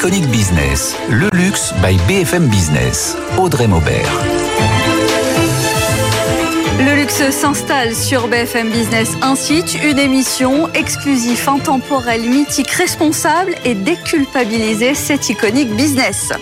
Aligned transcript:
Iconic 0.00 0.30
Business, 0.30 0.96
le 1.10 1.28
luxe 1.34 1.74
by 1.82 1.98
BFM 2.08 2.48
Business. 2.48 3.14
Audrey 3.36 3.66
Maubert. 3.68 4.08
Luxe 7.10 7.34
s'installe 7.34 7.94
sur 7.94 8.28
BFM 8.28 8.70
Business 8.70 9.10
Incite, 9.22 9.76
une 9.82 9.98
émission 9.98 10.68
exclusive, 10.74 11.48
intemporelle, 11.48 12.22
mythique, 12.22 12.70
responsable 12.70 13.54
et 13.64 13.74
déculpabilisée. 13.74 14.94
C'est 14.94 15.28
Iconic 15.28 15.74
Business. 15.74 16.32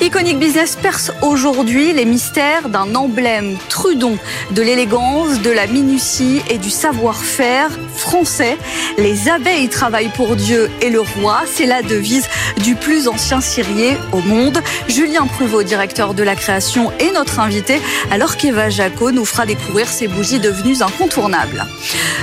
Iconic 0.00 0.38
Business 0.38 0.78
perce 0.80 1.12
aujourd'hui 1.22 1.92
les 1.92 2.06
mystères 2.06 2.70
d'un 2.70 2.94
emblème 2.94 3.56
Trudon, 3.68 4.16
de 4.50 4.62
l'élégance, 4.62 5.42
de 5.42 5.50
la 5.50 5.66
minutie 5.66 6.40
et 6.48 6.58
du 6.58 6.70
savoir-faire 6.70 7.70
français. 7.94 8.56
Les 8.96 9.28
abeilles 9.28 9.68
travaillent 9.68 10.12
pour 10.16 10.36
Dieu 10.36 10.70
et 10.80 10.88
le 10.88 11.00
roi. 11.00 11.42
C'est 11.46 11.66
la 11.66 11.82
devise 11.82 12.28
du 12.62 12.76
plus 12.76 13.08
ancien 13.08 13.42
cirier 13.42 13.96
au 14.12 14.20
monde. 14.20 14.58
Julien 14.88 15.26
Pruvot, 15.26 15.62
directeur 15.62 16.14
de 16.14 16.22
la 16.22 16.34
création, 16.34 16.90
est 16.98 17.12
notre 17.12 17.38
invité, 17.38 17.80
alors 18.10 18.38
qu'Eva 18.38 18.70
Jaco 18.70 19.10
nous 19.10 19.26
fera 19.26 19.44
découvrir 19.44 19.88
bougies 20.08 20.38
devenues 20.38 20.82
incontournables. 20.82 21.66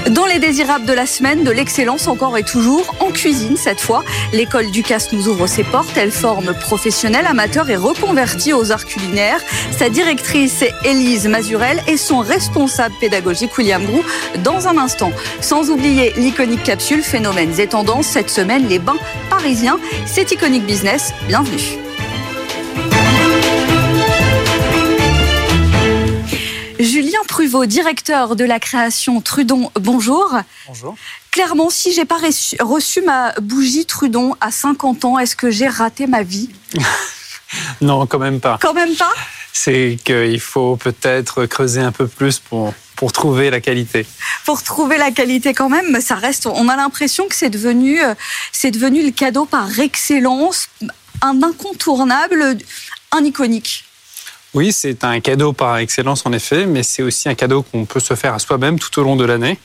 Dans 0.09 0.25
les 0.25 0.39
désirables 0.39 0.85
de 0.85 0.93
la 0.93 1.05
semaine, 1.05 1.43
de 1.43 1.51
l'excellence 1.51 2.07
encore 2.07 2.37
et 2.37 2.43
toujours, 2.43 2.95
en 2.99 3.11
cuisine 3.11 3.57
cette 3.57 3.81
fois, 3.81 4.03
l'école 4.33 4.71
Ducasse 4.71 5.11
nous 5.13 5.27
ouvre 5.27 5.47
ses 5.47 5.63
portes. 5.63 5.95
Elle 5.97 6.11
forme 6.11 6.53
professionnels, 6.53 7.25
amateurs 7.25 7.69
et 7.69 7.75
reconvertis 7.75 8.53
aux 8.53 8.71
arts 8.71 8.85
culinaires. 8.85 9.39
Sa 9.77 9.89
directrice 9.89 10.61
est 10.61 10.73
Élise 10.85 11.27
Mazurel 11.27 11.81
et 11.87 11.97
son 11.97 12.19
responsable 12.19 12.95
pédagogique 12.99 13.57
William 13.57 13.83
Grou 13.85 14.03
dans 14.43 14.67
un 14.67 14.77
instant. 14.77 15.11
Sans 15.41 15.69
oublier 15.69 16.13
l'iconique 16.17 16.63
capsule 16.63 17.03
Phénomènes 17.03 17.59
et 17.59 17.67
tendances. 17.67 18.07
Cette 18.07 18.29
semaine, 18.29 18.67
les 18.67 18.79
bains 18.79 18.97
parisiens. 19.29 19.79
C'est 20.05 20.31
Iconic 20.31 20.65
Business. 20.65 21.13
Bienvenue. 21.27 21.86
Pruvot, 27.37 27.67
directeur 27.67 28.35
de 28.35 28.43
la 28.43 28.59
création 28.59 29.21
Trudon, 29.21 29.69
bonjour. 29.75 30.39
Bonjour. 30.67 30.95
Clairement, 31.29 31.69
si 31.69 31.93
j'ai 31.93 32.03
pas 32.03 32.17
reçu, 32.17 33.01
ma 33.03 33.31
bougie 33.39 33.85
Trudon 33.85 34.33
à 34.41 34.49
50 34.49 35.05
ans, 35.05 35.19
est-ce 35.19 35.35
que 35.35 35.51
j'ai 35.51 35.67
raté 35.67 36.07
ma 36.07 36.23
vie 36.23 36.49
Non, 37.81 38.07
quand 38.07 38.17
même 38.17 38.39
pas. 38.39 38.57
Quand 38.59 38.73
même 38.73 38.95
pas 38.95 39.13
C'est 39.53 39.99
qu'il 40.03 40.39
faut 40.39 40.77
peut-être 40.77 41.45
creuser 41.45 41.81
un 41.81 41.91
peu 41.91 42.07
plus 42.07 42.39
pour, 42.39 42.73
pour 42.95 43.11
trouver 43.11 43.51
la 43.51 43.61
qualité. 43.61 44.07
Pour 44.43 44.63
trouver 44.63 44.97
la 44.97 45.11
qualité 45.11 45.53
quand 45.53 45.69
même, 45.69 46.01
ça 46.01 46.15
reste. 46.15 46.47
On 46.47 46.67
a 46.69 46.75
l'impression 46.75 47.27
que 47.27 47.35
c'est 47.35 47.51
devenu, 47.51 48.03
euh, 48.03 48.15
c'est 48.51 48.71
devenu 48.71 49.05
le 49.05 49.11
cadeau 49.11 49.45
par 49.45 49.79
excellence, 49.79 50.69
un 51.21 51.43
incontournable, 51.43 52.57
un 53.11 53.23
iconique. 53.23 53.86
Oui, 54.57 54.73
c'est 54.73 55.03
un 55.03 55.19
cadeau 55.19 55.53
par 55.53 55.77
excellence 55.77 56.25
en 56.25 56.33
effet, 56.33 56.65
mais 56.65 56.81
c'est 56.81 57.03
aussi 57.03 57.29
un 57.29 57.35
cadeau 57.35 57.61
qu'on 57.61 57.85
peut 57.85 57.99
se 57.99 58.15
faire 58.15 58.33
à 58.33 58.39
soi-même 58.39 58.79
tout 58.79 58.99
au 58.99 59.03
long 59.03 59.15
de 59.15 59.23
l'année 59.23 59.59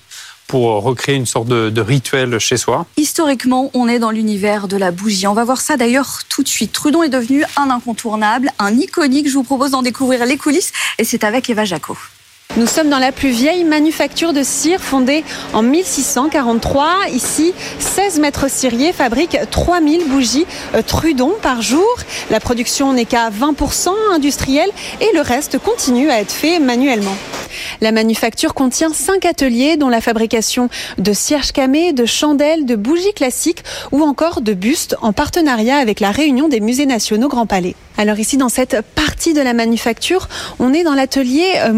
pour 0.48 0.82
recréer 0.82 1.14
une 1.14 1.24
sorte 1.24 1.48
de, 1.48 1.80
rituel 1.80 2.38
chez 2.38 2.58
soi. 2.58 2.84
Historiquement, 2.98 3.70
on 3.72 3.88
est 3.88 3.98
dans 3.98 4.10
l'univers 4.10 4.68
de 4.68 4.76
la 4.76 4.90
bougie. 4.90 5.26
On 5.26 5.32
va 5.32 5.44
voir 5.44 5.62
ça 5.62 5.78
d'ailleurs 5.78 6.18
tout 6.28 6.42
de 6.42 6.48
suite. 6.48 6.72
Trudon 6.72 7.02
est 7.02 7.08
devenu 7.08 7.42
un 7.56 7.70
incontournable, 7.70 8.50
un 8.58 8.76
iconique. 8.76 9.30
Je 9.30 9.32
vous 9.32 9.44
propose 9.44 9.70
d'en 9.70 9.80
découvrir 9.80 10.26
les 10.26 10.36
coulisses 10.36 10.72
et 10.98 11.04
c'est 11.04 11.24
avec 11.24 11.48
Eva 11.48 11.64
Jaco. 11.64 11.96
Nous 12.58 12.66
sommes 12.66 12.90
dans 12.90 12.98
la 12.98 13.12
plus 13.12 13.30
vieille 13.30 13.64
manufacture 13.64 14.34
de 14.34 14.42
cire 14.42 14.82
fondée 14.82 15.24
en 15.54 15.62
1643. 15.62 17.08
Ici, 17.14 17.54
16 17.78 18.20
maîtres 18.20 18.50
ciriers 18.50 18.92
fabriquent 18.92 19.38
3000 19.50 20.06
bougies 20.06 20.44
euh, 20.74 20.82
Trudon 20.82 21.32
par 21.40 21.62
jour. 21.62 21.88
La 22.30 22.40
production 22.40 22.92
n'est 22.92 23.06
qu'à 23.06 23.30
20% 23.30 23.88
industrielle 24.12 24.68
et 25.00 25.08
le 25.14 25.22
reste 25.22 25.58
continue 25.58 26.10
à 26.10 26.20
être 26.20 26.30
fait 26.30 26.58
manuellement. 26.58 27.16
La 27.80 27.90
manufacture 27.90 28.52
contient 28.52 28.92
cinq 28.92 29.24
ateliers 29.24 29.76
dont 29.78 29.88
la 29.88 30.00
fabrication 30.00 30.68
de 30.98 31.12
cierges 31.12 31.52
camés, 31.52 31.92
de 31.92 32.04
chandelles, 32.04 32.66
de 32.66 32.76
bougies 32.76 33.14
classiques 33.14 33.64
ou 33.92 34.02
encore 34.02 34.42
de 34.42 34.52
bustes 34.52 34.96
en 35.00 35.12
partenariat 35.12 35.78
avec 35.78 36.00
la 36.00 36.10
réunion 36.10 36.48
des 36.48 36.60
musées 36.60 36.86
nationaux 36.86 37.28
Grand 37.28 37.46
Palais. 37.46 37.74
Alors 37.98 38.18
ici, 38.18 38.36
dans 38.36 38.48
cette 38.48 38.80
partie 38.94 39.34
de 39.34 39.40
la 39.40 39.52
manufacture, 39.52 40.28
on 40.58 40.72
est 40.72 40.82
dans 40.82 40.94
l'atelier 40.94 41.46
euh, 41.58 41.72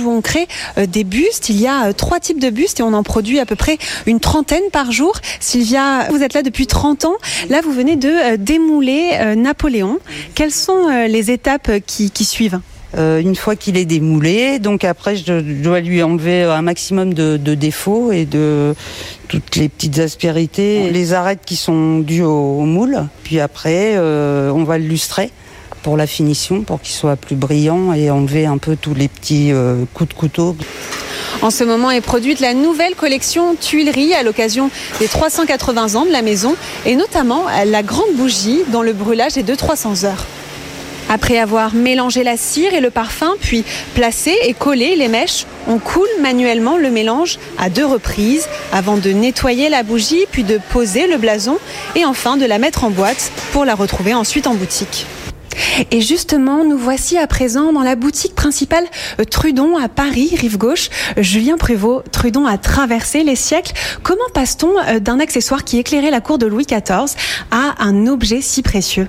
où 0.00 0.10
on 0.10 0.20
crée 0.20 0.48
euh, 0.76 0.86
des 0.86 1.04
bustes. 1.04 1.48
Il 1.48 1.60
y 1.60 1.66
a 1.66 1.86
euh, 1.86 1.92
trois 1.92 2.20
types 2.20 2.40
de 2.40 2.50
bustes 2.50 2.80
et 2.80 2.82
on 2.82 2.92
en 2.92 3.02
produit 3.02 3.38
à 3.38 3.46
peu 3.46 3.56
près 3.56 3.78
une 4.06 4.20
trentaine 4.20 4.62
par 4.72 4.92
jour. 4.92 5.14
Sylvia, 5.40 6.08
vous 6.10 6.22
êtes 6.22 6.34
là 6.34 6.42
depuis 6.42 6.66
30 6.66 7.04
ans. 7.04 7.16
Là, 7.48 7.60
vous 7.62 7.72
venez 7.72 7.96
de 7.96 8.36
démouler 8.36 9.12
Napoléon. 9.36 9.98
Quelles 10.34 10.52
sont 10.52 10.88
les 11.08 11.30
étapes 11.30 11.70
qui, 11.86 12.24
suivent? 12.24 12.60
Une 12.96 13.36
fois 13.36 13.56
qu'il 13.56 13.76
est 13.76 13.84
démoulé. 13.84 14.58
Donc 14.58 14.84
après, 14.84 15.16
je 15.16 15.40
dois 15.40 15.80
lui 15.80 16.02
enlever 16.02 16.44
un 16.44 16.62
maximum 16.62 17.14
de, 17.14 17.36
défauts 17.54 18.12
et 18.12 18.24
de 18.24 18.74
toutes 19.28 19.56
les 19.56 19.68
petites 19.68 19.98
aspérités, 19.98 20.90
les 20.90 21.12
arêtes 21.12 21.42
qui 21.44 21.56
sont 21.56 21.98
dues 21.98 22.22
au, 22.22 22.60
moule. 22.60 23.06
Puis 23.24 23.40
après, 23.40 23.98
on 23.98 24.64
va 24.64 24.78
le 24.78 24.84
lustrer 24.84 25.30
pour 25.88 25.96
la 25.96 26.06
finition, 26.06 26.64
pour 26.64 26.82
qu'il 26.82 26.94
soit 26.94 27.16
plus 27.16 27.34
brillant 27.34 27.94
et 27.94 28.10
enlever 28.10 28.44
un 28.44 28.58
peu 28.58 28.76
tous 28.76 28.92
les 28.92 29.08
petits 29.08 29.52
euh, 29.52 29.86
coups 29.94 30.10
de 30.10 30.14
couteau. 30.14 30.54
En 31.40 31.48
ce 31.48 31.64
moment 31.64 31.90
est 31.90 32.02
produite 32.02 32.40
la 32.40 32.52
nouvelle 32.52 32.94
collection 32.94 33.54
Tuileries 33.54 34.12
à 34.12 34.22
l'occasion 34.22 34.70
des 35.00 35.08
380 35.08 35.94
ans 35.94 36.04
de 36.04 36.12
la 36.12 36.20
maison 36.20 36.56
et 36.84 36.94
notamment 36.94 37.44
la 37.64 37.82
grande 37.82 38.12
bougie 38.16 38.64
dont 38.70 38.82
le 38.82 38.92
brûlage 38.92 39.38
est 39.38 39.42
de 39.42 39.54
300 39.54 40.04
heures. 40.04 40.26
Après 41.08 41.38
avoir 41.38 41.74
mélangé 41.74 42.22
la 42.22 42.36
cire 42.36 42.74
et 42.74 42.80
le 42.80 42.90
parfum, 42.90 43.32
puis 43.40 43.64
placé 43.94 44.36
et 44.44 44.52
collé 44.52 44.94
les 44.94 45.08
mèches, 45.08 45.46
on 45.68 45.78
coule 45.78 46.06
manuellement 46.20 46.76
le 46.76 46.90
mélange 46.90 47.38
à 47.58 47.70
deux 47.70 47.86
reprises 47.86 48.46
avant 48.74 48.98
de 48.98 49.08
nettoyer 49.08 49.70
la 49.70 49.84
bougie, 49.84 50.26
puis 50.30 50.44
de 50.44 50.60
poser 50.68 51.06
le 51.06 51.16
blason 51.16 51.56
et 51.96 52.04
enfin 52.04 52.36
de 52.36 52.44
la 52.44 52.58
mettre 52.58 52.84
en 52.84 52.90
boîte 52.90 53.32
pour 53.52 53.64
la 53.64 53.74
retrouver 53.74 54.12
ensuite 54.12 54.46
en 54.46 54.52
boutique. 54.52 55.06
Et 55.90 56.00
justement, 56.00 56.64
nous 56.64 56.78
voici 56.78 57.18
à 57.18 57.26
présent 57.26 57.72
dans 57.72 57.82
la 57.82 57.96
boutique 57.96 58.34
principale 58.34 58.84
euh, 59.20 59.24
Trudon 59.24 59.76
à 59.76 59.88
Paris, 59.88 60.30
rive 60.36 60.58
gauche. 60.58 60.90
Julien 61.16 61.56
Prévost, 61.56 62.10
Trudon 62.10 62.46
a 62.46 62.58
traversé 62.58 63.24
les 63.24 63.36
siècles. 63.36 63.72
Comment 64.02 64.28
passe-t-on 64.34 64.72
euh, 64.78 65.00
d'un 65.00 65.20
accessoire 65.20 65.64
qui 65.64 65.78
éclairait 65.78 66.10
la 66.10 66.20
cour 66.20 66.38
de 66.38 66.46
Louis 66.46 66.66
XIV 66.66 67.16
à 67.50 67.74
un 67.78 68.06
objet 68.06 68.40
si 68.40 68.62
précieux? 68.62 69.08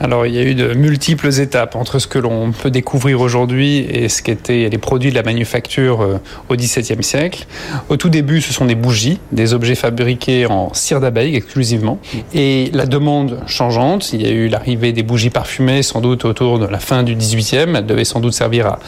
Alors 0.00 0.26
il 0.26 0.34
y 0.34 0.38
a 0.38 0.42
eu 0.42 0.54
de 0.54 0.74
multiples 0.74 1.40
étapes 1.40 1.74
entre 1.74 1.98
ce 1.98 2.06
que 2.06 2.18
l'on 2.18 2.52
peut 2.52 2.70
découvrir 2.70 3.20
aujourd'hui 3.20 3.78
et 3.78 4.08
ce 4.08 4.22
qu'étaient 4.22 4.68
les 4.68 4.78
produits 4.78 5.10
de 5.10 5.14
la 5.14 5.22
manufacture 5.22 6.02
euh, 6.02 6.20
au 6.48 6.54
XVIIe 6.54 7.02
siècle. 7.02 7.46
Au 7.88 7.96
tout 7.96 8.08
début, 8.08 8.40
ce 8.40 8.52
sont 8.52 8.64
des 8.64 8.76
bougies, 8.76 9.18
des 9.32 9.54
objets 9.54 9.74
fabriqués 9.74 10.46
en 10.46 10.72
cire 10.72 11.00
d'abeille 11.00 11.34
exclusivement. 11.34 11.98
Et 12.32 12.70
la 12.72 12.86
demande 12.86 13.40
changeante, 13.46 14.12
il 14.12 14.22
y 14.22 14.26
a 14.26 14.30
eu 14.30 14.48
l'arrivée 14.48 14.92
des 14.92 15.02
bougies 15.02 15.30
parfumées 15.30 15.82
sans 15.82 16.00
doute 16.00 16.24
autour 16.24 16.58
de 16.58 16.66
la 16.66 16.78
fin 16.78 17.02
du 17.02 17.16
XVIIIe. 17.16 17.74
Elles 17.74 17.86
devaient 17.86 18.04
sans 18.04 18.20
doute 18.20 18.34
servir 18.34 18.66
à 18.66 18.78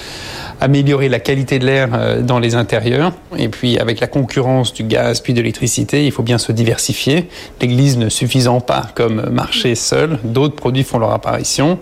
améliorer 0.60 1.08
la 1.08 1.18
qualité 1.18 1.58
de 1.58 1.66
l'air 1.66 1.88
euh, 1.92 2.22
dans 2.22 2.38
les 2.38 2.54
intérieurs. 2.54 3.12
Et 3.36 3.48
puis 3.48 3.78
avec 3.78 3.98
la 3.98 4.06
concurrence 4.06 4.72
du 4.72 4.84
gaz 4.84 5.20
puis 5.20 5.32
de 5.32 5.38
l'électricité, 5.38 6.06
il 6.06 6.12
faut 6.12 6.22
bien 6.22 6.38
se 6.38 6.52
diversifier. 6.52 7.28
L'église 7.60 7.98
ne 7.98 8.08
suffisant 8.08 8.60
pas 8.60 8.86
comme 8.94 9.28
marché 9.30 9.74
seul, 9.74 10.18
d'autres 10.22 10.54
produits 10.54 10.84
font 10.84 10.99
leur 11.00 11.12
apparition. 11.12 11.78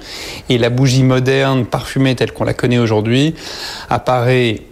Et 0.48 0.58
la 0.58 0.70
bougie 0.70 1.04
moderne, 1.04 1.66
parfumée 1.66 2.14
telle 2.14 2.32
qu'on 2.32 2.44
la 2.44 2.54
connaît 2.54 2.78
aujourd'hui, 2.78 3.34
apparaît 3.90 4.62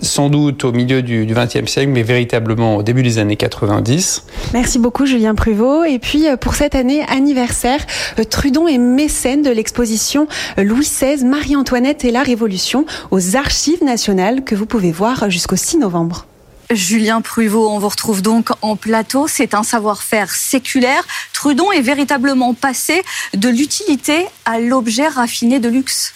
sans 0.00 0.28
doute 0.28 0.64
au 0.64 0.72
milieu 0.72 1.02
du 1.02 1.26
XXe 1.26 1.70
siècle, 1.70 1.90
mais 1.90 2.02
véritablement 2.02 2.76
au 2.76 2.82
début 2.82 3.02
des 3.02 3.18
années 3.18 3.36
90. 3.36 4.24
Merci 4.52 4.78
beaucoup 4.78 5.06
Julien 5.06 5.34
Pruvot. 5.34 5.84
Et 5.84 5.98
puis 5.98 6.28
euh, 6.28 6.36
pour 6.36 6.54
cette 6.54 6.74
année 6.74 7.02
anniversaire, 7.08 7.80
euh, 8.18 8.24
Trudon 8.24 8.68
est 8.68 8.78
mécène 8.78 9.42
de 9.42 9.50
l'exposition 9.50 10.26
euh, 10.58 10.64
Louis 10.64 10.84
XVI, 10.84 11.24
Marie-Antoinette 11.24 12.04
et 12.04 12.10
la 12.10 12.22
Révolution 12.22 12.86
aux 13.10 13.36
Archives 13.36 13.82
nationales 13.82 14.44
que 14.44 14.54
vous 14.54 14.66
pouvez 14.66 14.92
voir 14.92 15.30
jusqu'au 15.30 15.56
6 15.56 15.78
novembre. 15.78 16.26
Julien 16.74 17.20
Pruvot, 17.20 17.70
on 17.70 17.78
vous 17.78 17.88
retrouve 17.88 18.22
donc 18.22 18.50
en 18.62 18.76
plateau. 18.76 19.26
C'est 19.28 19.54
un 19.54 19.62
savoir-faire 19.62 20.30
séculaire. 20.30 21.04
Trudon 21.32 21.72
est 21.72 21.80
véritablement 21.80 22.54
passé 22.54 23.02
de 23.34 23.48
l'utilité 23.48 24.26
à 24.44 24.58
l'objet 24.58 25.08
raffiné 25.08 25.60
de 25.60 25.68
luxe. 25.68 26.14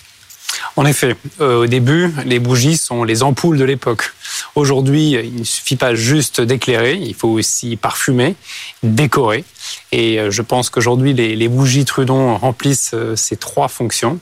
En 0.76 0.86
effet, 0.86 1.16
euh, 1.40 1.62
au 1.62 1.66
début, 1.66 2.10
les 2.24 2.38
bougies 2.38 2.76
sont 2.76 3.04
les 3.04 3.22
ampoules 3.22 3.58
de 3.58 3.64
l'époque. 3.64 4.12
Aujourd'hui, 4.54 5.10
il 5.12 5.40
ne 5.40 5.44
suffit 5.44 5.76
pas 5.76 5.94
juste 5.94 6.40
d'éclairer, 6.40 6.94
il 6.94 7.14
faut 7.14 7.28
aussi 7.28 7.76
parfumer, 7.76 8.34
décorer. 8.82 9.44
Et 9.92 10.18
euh, 10.18 10.30
je 10.30 10.42
pense 10.42 10.70
qu'aujourd'hui, 10.70 11.12
les, 11.12 11.48
bougies 11.48 11.84
Trudon 11.84 12.36
remplissent 12.36 12.92
euh, 12.94 13.16
ces 13.16 13.36
trois 13.36 13.68
fonctions 13.68 14.18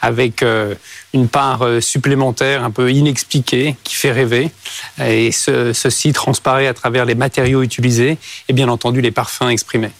avec 0.00 0.44
une 1.16 1.28
part 1.28 1.64
supplémentaire 1.80 2.62
un 2.62 2.70
peu 2.70 2.92
inexpliquée 2.92 3.76
qui 3.82 3.94
fait 3.94 4.12
rêver. 4.12 4.50
Et 5.04 5.32
ceci 5.32 6.12
transparaît 6.12 6.66
à 6.66 6.74
travers 6.74 7.04
les 7.04 7.14
matériaux 7.14 7.62
utilisés 7.62 8.18
et 8.48 8.52
bien 8.52 8.68
entendu 8.68 9.00
les 9.00 9.10
parfums 9.10 9.48
exprimés. 9.48 9.90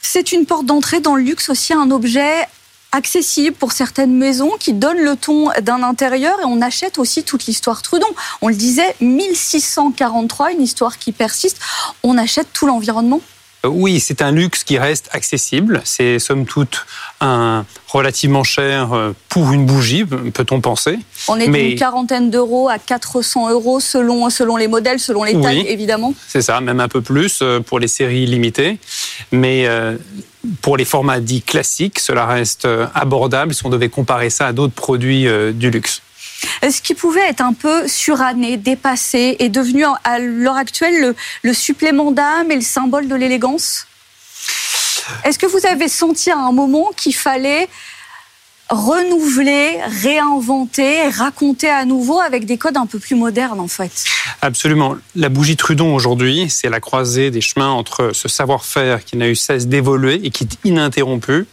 C'est 0.00 0.32
une 0.32 0.46
porte 0.46 0.66
d'entrée 0.66 1.00
dans 1.00 1.16
le 1.16 1.22
luxe 1.22 1.50
aussi, 1.50 1.72
un 1.72 1.90
objet 1.90 2.46
accessible 2.92 3.56
pour 3.56 3.72
certaines 3.72 4.16
maisons 4.16 4.52
qui 4.58 4.72
donne 4.72 4.98
le 4.98 5.16
ton 5.16 5.50
d'un 5.62 5.82
intérieur 5.82 6.38
et 6.40 6.44
on 6.44 6.60
achète 6.60 6.98
aussi 6.98 7.22
toute 7.22 7.46
l'histoire 7.46 7.82
Trudon. 7.82 8.08
On 8.40 8.48
le 8.48 8.54
disait, 8.54 8.96
1643, 9.00 10.52
une 10.52 10.62
histoire 10.62 10.98
qui 10.98 11.12
persiste. 11.12 11.60
On 12.02 12.18
achète 12.18 12.48
tout 12.52 12.66
l'environnement 12.66 13.20
euh, 13.20 13.39
oui, 13.64 14.00
c'est 14.00 14.22
un 14.22 14.32
luxe 14.32 14.64
qui 14.64 14.78
reste 14.78 15.08
accessible. 15.12 15.82
C'est 15.84 16.18
somme 16.18 16.46
toute 16.46 16.86
un 17.20 17.66
relativement 17.88 18.44
cher 18.44 18.92
euh, 18.92 19.12
pour 19.28 19.52
une 19.52 19.66
bougie, 19.66 20.04
peut-on 20.04 20.60
penser. 20.60 20.98
On 21.28 21.38
est 21.38 21.48
d'une 21.48 21.78
quarantaine 21.78 22.30
d'euros 22.30 22.68
à 22.68 22.78
400 22.78 23.50
euros 23.50 23.80
selon, 23.80 24.30
selon 24.30 24.56
les 24.56 24.68
modèles, 24.68 24.98
selon 24.98 25.24
les 25.24 25.38
tailles, 25.38 25.66
évidemment. 25.66 26.14
C'est 26.28 26.42
ça, 26.42 26.60
même 26.60 26.80
un 26.80 26.88
peu 26.88 27.02
plus 27.02 27.40
euh, 27.42 27.60
pour 27.60 27.78
les 27.78 27.88
séries 27.88 28.26
limitées. 28.26 28.78
Mais 29.32 29.66
pour 30.62 30.76
les 30.76 30.84
formats 30.84 31.20
dits 31.20 31.42
classiques, 31.42 31.98
cela 31.98 32.26
reste 32.26 32.66
abordable 32.94 33.54
si 33.54 33.66
on 33.66 33.68
devait 33.68 33.88
comparer 33.88 34.30
ça 34.30 34.46
à 34.46 34.52
d'autres 34.52 34.74
produits 34.74 35.26
du 35.52 35.70
luxe. 35.70 36.02
Ce 36.62 36.80
qui 36.80 36.94
pouvait 36.94 37.28
être 37.28 37.40
un 37.40 37.52
peu 37.52 37.86
suranné, 37.88 38.56
dépassé, 38.56 39.36
est 39.38 39.48
devenu 39.48 39.84
à 40.04 40.18
l'heure 40.18 40.56
actuelle 40.56 41.14
le, 41.42 41.54
supplément 41.54 42.12
d'âme 42.12 42.50
et 42.50 42.56
le 42.56 42.62
symbole 42.62 43.08
de 43.08 43.14
l'élégance? 43.14 43.86
Est-ce 45.24 45.38
que 45.38 45.46
vous 45.46 45.66
avez 45.66 45.88
senti 45.88 46.30
à 46.30 46.38
un 46.38 46.52
moment 46.52 46.90
qu'il 46.96 47.14
fallait 47.14 47.68
renouveler, 48.70 49.80
réinventer, 50.02 51.08
raconter 51.08 51.68
à 51.68 51.84
nouveau 51.84 52.20
avec 52.20 52.46
des 52.46 52.56
codes 52.56 52.76
un 52.76 52.86
peu 52.86 53.00
plus 53.00 53.16
modernes 53.16 53.58
en 53.58 53.66
fait. 53.66 54.04
Absolument. 54.42 54.96
La 55.16 55.28
bougie 55.28 55.56
Trudon 55.56 55.92
aujourd'hui, 55.94 56.48
c'est 56.48 56.68
la 56.68 56.78
croisée 56.78 57.32
des 57.32 57.40
chemins 57.40 57.70
entre 57.70 58.12
ce 58.12 58.28
savoir-faire 58.28 59.04
qui 59.04 59.16
n'a 59.16 59.28
eu 59.28 59.34
cesse 59.34 59.66
d'évoluer 59.66 60.20
et 60.22 60.30
qui 60.30 60.44
est 60.44 60.58
ininterrompu, 60.64 61.46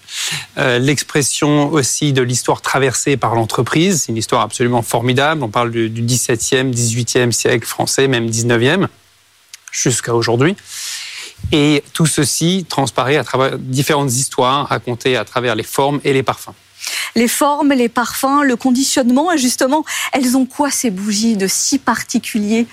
euh, 0.60 0.78
l'expression 0.78 1.72
aussi 1.72 2.14
de 2.14 2.22
l'histoire 2.22 2.62
traversée 2.62 3.18
par 3.18 3.34
l'entreprise, 3.34 4.04
c'est 4.04 4.12
une 4.12 4.18
histoire 4.18 4.42
absolument 4.42 4.84
formidable, 4.84 5.42
on 5.44 5.50
parle 5.50 5.72
du, 5.72 5.90
du 5.90 6.04
17e, 6.04 6.72
18e 6.72 7.32
siècle 7.32 7.66
français, 7.66 8.08
même 8.08 8.28
19e, 8.28 8.88
jusqu'à 9.72 10.14
aujourd'hui. 10.14 10.56
Et 11.52 11.84
tout 11.94 12.06
ceci 12.06 12.66
transparaît 12.68 13.18
à 13.18 13.24
travers 13.24 13.58
différentes 13.58 14.14
histoires 14.14 14.68
racontées 14.68 15.18
à 15.18 15.26
travers 15.26 15.56
les 15.56 15.64
formes 15.64 16.00
et 16.04 16.14
les 16.14 16.24
parfums 16.24 16.54
les 17.16 17.28
formes, 17.28 17.74
les 17.74 17.90
parfums, 17.90 18.44
le 18.44 18.56
conditionnement. 18.56 19.36
justement, 19.36 19.84
elles 20.14 20.38
ont 20.38 20.46
quoi 20.46 20.72
ces 20.72 20.92
bougies 20.92 21.38
de 21.38 21.48
si 21.48 21.80
particulier? 21.80 22.68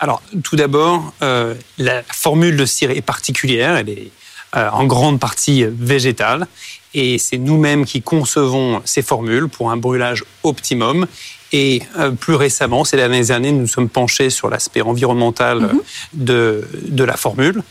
Alors, 0.00 0.22
tout 0.42 0.56
d'abord, 0.56 1.12
euh, 1.22 1.54
la 1.78 2.02
formule 2.02 2.56
de 2.56 2.66
cire 2.66 2.90
est 2.90 3.00
particulière. 3.00 3.76
Elle 3.76 3.90
est 3.90 4.10
euh, 4.56 4.68
en 4.70 4.84
grande 4.84 5.18
partie 5.20 5.64
végétale. 5.68 6.46
Et 6.94 7.18
c'est 7.18 7.38
nous-mêmes 7.38 7.84
qui 7.84 8.02
concevons 8.02 8.80
ces 8.84 9.02
formules 9.02 9.48
pour 9.48 9.70
un 9.70 9.76
brûlage 9.76 10.24
optimum. 10.44 11.06
Et 11.56 11.82
euh, 12.00 12.10
plus 12.10 12.34
récemment, 12.34 12.82
ces 12.82 12.96
dernières 12.96 13.30
années, 13.30 13.52
nous 13.52 13.60
nous 13.60 13.66
sommes 13.68 13.88
penchés 13.88 14.28
sur 14.28 14.50
l'aspect 14.50 14.80
environnemental 14.80 15.60
mhm. 15.60 15.80
de, 16.14 16.68
de 16.88 17.04
la 17.04 17.16
formule. 17.16 17.62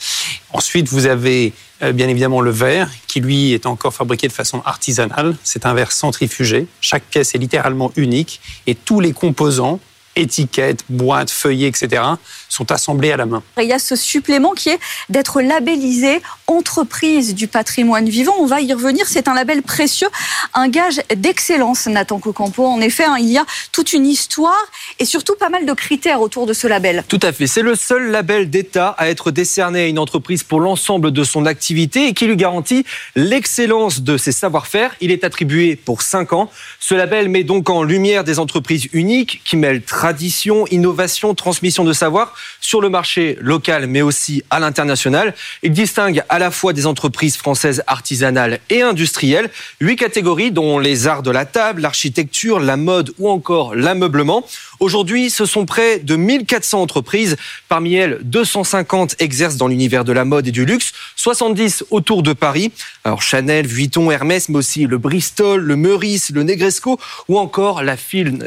Ensuite, 0.53 0.87
vous 0.87 1.05
avez 1.05 1.51
euh, 1.81 1.91
bien 1.91 2.07
évidemment 2.07 2.39
le 2.39 2.49
verre, 2.49 2.89
qui 3.07 3.19
lui 3.19 3.51
est 3.51 3.65
encore 3.65 3.93
fabriqué 3.93 4.29
de 4.29 4.31
façon 4.31 4.61
artisanale. 4.63 5.35
C'est 5.43 5.65
un 5.65 5.73
verre 5.73 5.91
centrifugé. 5.91 6.65
Chaque 6.79 7.03
pièce 7.03 7.35
est 7.35 7.37
littéralement 7.37 7.91
unique 7.97 8.39
et 8.67 8.73
tous 8.73 9.01
les 9.01 9.11
composants 9.11 9.81
étiquettes, 10.15 10.83
boîtes, 10.89 11.31
feuillets, 11.31 11.67
etc., 11.67 12.01
sont 12.49 12.71
assemblés 12.71 13.11
à 13.11 13.17
la 13.17 13.25
main. 13.25 13.41
Il 13.57 13.67
y 13.67 13.73
a 13.73 13.79
ce 13.79 13.95
supplément 13.95 14.51
qui 14.51 14.69
est 14.69 14.79
d'être 15.09 15.41
labellisé 15.41 16.21
entreprise 16.47 17.33
du 17.33 17.47
patrimoine 17.47 18.07
vivant. 18.07 18.33
On 18.39 18.45
va 18.45 18.61
y 18.61 18.73
revenir. 18.73 19.07
C'est 19.07 19.27
un 19.27 19.33
label 19.33 19.63
précieux, 19.63 20.07
un 20.53 20.67
gage 20.67 21.01
d'excellence, 21.15 21.87
Nathan 21.87 22.19
Cocampo. 22.19 22.65
En 22.65 22.79
effet, 22.79 23.05
hein, 23.05 23.17
il 23.19 23.29
y 23.29 23.37
a 23.37 23.45
toute 23.71 23.93
une 23.93 24.05
histoire 24.05 24.63
et 24.99 25.05
surtout 25.05 25.35
pas 25.35 25.49
mal 25.49 25.65
de 25.65 25.73
critères 25.73 26.21
autour 26.21 26.45
de 26.45 26.53
ce 26.53 26.67
label. 26.67 27.03
Tout 27.07 27.19
à 27.23 27.31
fait. 27.31 27.47
C'est 27.47 27.61
le 27.61 27.75
seul 27.75 28.11
label 28.11 28.49
d'État 28.49 28.89
à 28.97 29.09
être 29.09 29.31
décerné 29.31 29.81
à 29.81 29.87
une 29.87 29.99
entreprise 29.99 30.43
pour 30.43 30.59
l'ensemble 30.59 31.11
de 31.11 31.23
son 31.23 31.45
activité 31.45 32.07
et 32.07 32.13
qui 32.13 32.27
lui 32.27 32.37
garantit 32.37 32.85
l'excellence 33.15 34.01
de 34.01 34.17
ses 34.17 34.31
savoir-faire. 34.31 34.95
Il 35.01 35.11
est 35.11 35.23
attribué 35.23 35.75
pour 35.75 36.01
5 36.01 36.33
ans. 36.33 36.51
Ce 36.79 36.93
label 36.93 37.29
met 37.29 37.43
donc 37.43 37.69
en 37.69 37.83
lumière 37.83 38.23
des 38.23 38.39
entreprises 38.39 38.89
uniques 38.93 39.41
qui 39.43 39.57
mêlent 39.57 39.81
tradition, 40.03 40.67
innovation, 40.67 41.33
transmission 41.33 41.85
de 41.85 41.93
savoir 41.93 42.35
sur 42.59 42.81
le 42.81 42.89
marché 42.89 43.37
local 43.39 43.87
mais 43.87 44.01
aussi 44.01 44.43
à 44.49 44.59
l'international. 44.59 45.33
Il 45.61 45.71
distingue 45.71 46.23
à 46.27 46.39
la 46.39 46.51
fois 46.51 46.73
des 46.73 46.87
entreprises 46.87 47.37
françaises 47.37 47.83
artisanales 47.87 48.59
et 48.69 48.81
industrielles, 48.81 49.49
huit 49.79 49.95
catégories 49.95 50.51
dont 50.51 50.77
les 50.77 51.07
arts 51.07 51.23
de 51.23 51.31
la 51.31 51.45
table, 51.45 51.83
l'architecture, 51.83 52.59
la 52.59 52.75
mode 52.75 53.13
ou 53.17 53.29
encore 53.29 53.75
l'ameublement. 53.75 54.45
Aujourd'hui, 54.83 55.29
ce 55.29 55.45
sont 55.45 55.65
près 55.65 55.99
de 55.99 56.17
1400 56.17 56.81
entreprises. 56.81 57.37
Parmi 57.69 57.93
elles, 57.93 58.19
250 58.23 59.15
exercent 59.19 59.55
dans 59.55 59.69
l'univers 59.69 60.03
de 60.03 60.11
la 60.11 60.25
mode 60.25 60.45
et 60.45 60.51
du 60.51 60.65
luxe, 60.65 60.91
70 61.15 61.85
autour 61.89 62.21
de 62.21 62.33
Paris. 62.33 62.73
Alors 63.05 63.21
Chanel, 63.21 63.65
Vuitton, 63.65 64.11
Hermès, 64.11 64.49
mais 64.49 64.57
aussi 64.57 64.85
le 64.85 64.97
Bristol, 64.97 65.61
le 65.61 65.77
Meurice, 65.77 66.31
le 66.31 66.43
Negresco 66.43 66.99
ou 67.29 67.39
encore 67.39 67.81
la 67.81 67.95
fine, 67.95 68.43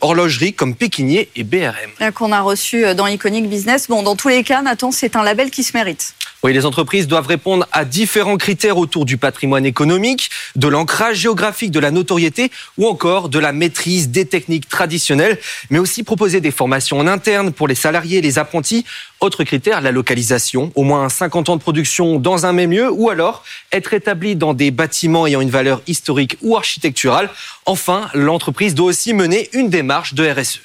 horlogerie 0.00 0.54
comme 0.54 0.74
Pékin 0.74 1.24
et 1.36 1.44
BRM. 1.44 2.12
Qu'on 2.14 2.32
a 2.32 2.40
reçu 2.40 2.86
euh, 2.86 2.94
dans 2.94 3.06
Iconic 3.06 3.50
Business. 3.50 3.86
Bon, 3.86 4.02
dans 4.02 4.16
tous 4.16 4.28
les 4.28 4.42
cas, 4.42 4.62
Nathan, 4.62 4.90
c'est 4.90 5.16
un 5.16 5.22
label 5.22 5.50
qui 5.50 5.62
se 5.62 5.76
mérite. 5.76 6.14
Oui, 6.44 6.52
les 6.52 6.66
entreprises 6.66 7.08
doivent 7.08 7.26
répondre 7.26 7.66
à 7.72 7.86
différents 7.86 8.36
critères 8.36 8.76
autour 8.76 9.06
du 9.06 9.16
patrimoine 9.16 9.64
économique, 9.64 10.28
de 10.56 10.68
l'ancrage 10.68 11.16
géographique, 11.16 11.70
de 11.70 11.80
la 11.80 11.90
notoriété 11.90 12.50
ou 12.76 12.86
encore 12.86 13.30
de 13.30 13.38
la 13.38 13.52
maîtrise 13.52 14.10
des 14.10 14.26
techniques 14.26 14.68
traditionnelles, 14.68 15.38
mais 15.70 15.78
aussi 15.78 16.02
proposer 16.02 16.42
des 16.42 16.50
formations 16.50 16.98
en 16.98 17.06
interne 17.06 17.50
pour 17.50 17.66
les 17.66 17.74
salariés 17.74 18.18
et 18.18 18.20
les 18.20 18.38
apprentis. 18.38 18.84
Autre 19.20 19.42
critère, 19.42 19.80
la 19.80 19.90
localisation, 19.90 20.70
au 20.74 20.82
moins 20.82 21.08
50 21.08 21.48
ans 21.48 21.56
de 21.56 21.62
production 21.62 22.18
dans 22.18 22.44
un 22.44 22.52
même 22.52 22.72
lieu 22.72 22.90
ou 22.92 23.08
alors 23.08 23.42
être 23.72 23.94
établi 23.94 24.36
dans 24.36 24.52
des 24.52 24.70
bâtiments 24.70 25.26
ayant 25.26 25.40
une 25.40 25.48
valeur 25.48 25.80
historique 25.86 26.36
ou 26.42 26.58
architecturale. 26.58 27.30
Enfin, 27.64 28.10
l'entreprise 28.12 28.74
doit 28.74 28.88
aussi 28.88 29.14
mener 29.14 29.48
une 29.54 29.70
démarche 29.70 30.12
de 30.12 30.28
RSE. 30.28 30.60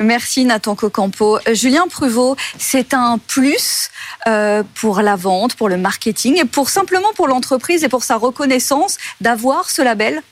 Merci 0.00 0.44
Nathan 0.44 0.74
Cocampo. 0.74 1.38
Euh, 1.38 1.54
Julien 1.54 1.86
Pruvot, 1.88 2.36
c'est 2.58 2.94
un 2.94 3.18
plus 3.18 3.90
euh, 4.26 4.62
pour 4.74 5.00
la 5.00 5.16
vente, 5.16 5.54
pour 5.54 5.68
le 5.68 5.76
marketing 5.76 6.38
et 6.40 6.44
pour 6.44 6.68
simplement 6.68 7.08
pour 7.14 7.28
l'entreprise 7.28 7.84
et 7.84 7.88
pour 7.88 8.04
sa 8.04 8.16
reconnaissance 8.16 8.98
d'avoir 9.20 9.70
ce 9.70 9.82
label? 9.82 10.22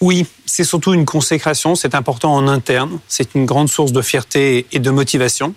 Oui, 0.00 0.26
c'est 0.46 0.64
surtout 0.64 0.94
une 0.94 1.04
consécration, 1.04 1.74
c'est 1.74 1.94
important 1.94 2.34
en 2.34 2.48
interne, 2.48 3.00
c'est 3.06 3.34
une 3.34 3.44
grande 3.44 3.68
source 3.68 3.92
de 3.92 4.00
fierté 4.00 4.66
et 4.72 4.78
de 4.78 4.90
motivation. 4.90 5.54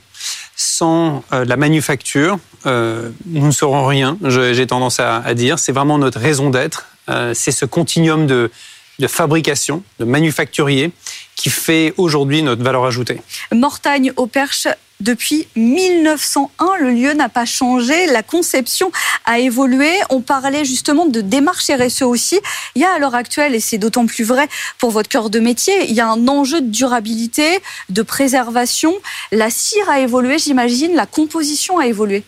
Sans 0.56 1.24
euh, 1.32 1.46
la 1.46 1.56
manufacture, 1.56 2.40
nous 2.66 3.46
ne 3.46 3.52
serons 3.52 3.86
rien, 3.86 4.18
j'ai 4.24 4.68
tendance 4.68 5.00
à, 5.02 5.34
dire. 5.34 5.60
C'est 5.60 5.74
vraiment 5.74 5.98
notre 5.98 6.20
raison 6.20 6.50
d'être. 6.50 6.86
c'est 7.34 7.52
ce 7.52 7.66
continuum 7.66 8.26
de, 8.26 8.52
de 9.00 9.08
fabrication, 9.08 9.84
de 10.00 10.06
manufacturier, 10.06 10.92
qui 11.36 11.50
fait 11.50 11.94
aujourd'hui 11.98 12.44
notre 12.44 12.64
valeur 12.64 12.86
ajoutée. 12.86 13.22
Mortagne 13.52 14.14
au 14.18 14.28
Perche, 14.28 14.68
depuis 15.00 15.48
1901, 15.56 16.78
le 16.80 16.92
lieu 16.92 17.14
n'a 17.14 17.28
pas 17.28 17.46
changé, 17.46 18.06
la 18.08 18.24
conception 18.24 18.92
a 19.26 19.40
évolué. 19.40 19.92
On 20.10 20.22
parlait 20.22 20.64
justement 20.64 21.06
de 21.06 21.20
démarche 21.20 21.70
RSE 21.70 22.04
aussi. 22.04 22.40
Il 22.76 22.82
y 22.82 22.86
a 22.86 22.94
à 22.94 23.00
l'heure 23.00 23.16
actuelle, 23.16 23.56
et 23.56 23.60
c'est 23.60 23.78
d'autant 23.78 24.06
plus 24.06 24.24
vrai 24.24 24.48
pour 24.78 24.92
votre 24.92 25.10
cœur 25.10 25.30
de 25.30 25.40
métier, 25.40 25.74
il 25.90 25.96
y 25.96 26.00
a 26.00 26.08
un 26.08 26.28
enjeu 26.28 26.62
de 26.62 26.70
durabilité, 26.70 27.60
de 27.90 28.02
préservation. 28.02 28.94
La 29.32 29.50
cire 29.50 29.90
a 29.90 30.00
évolué, 30.00 30.38
j'imagine, 30.38 30.96
la 30.96 31.06
composition 31.06 31.80
a 31.80 31.88
évolué. 31.88 32.24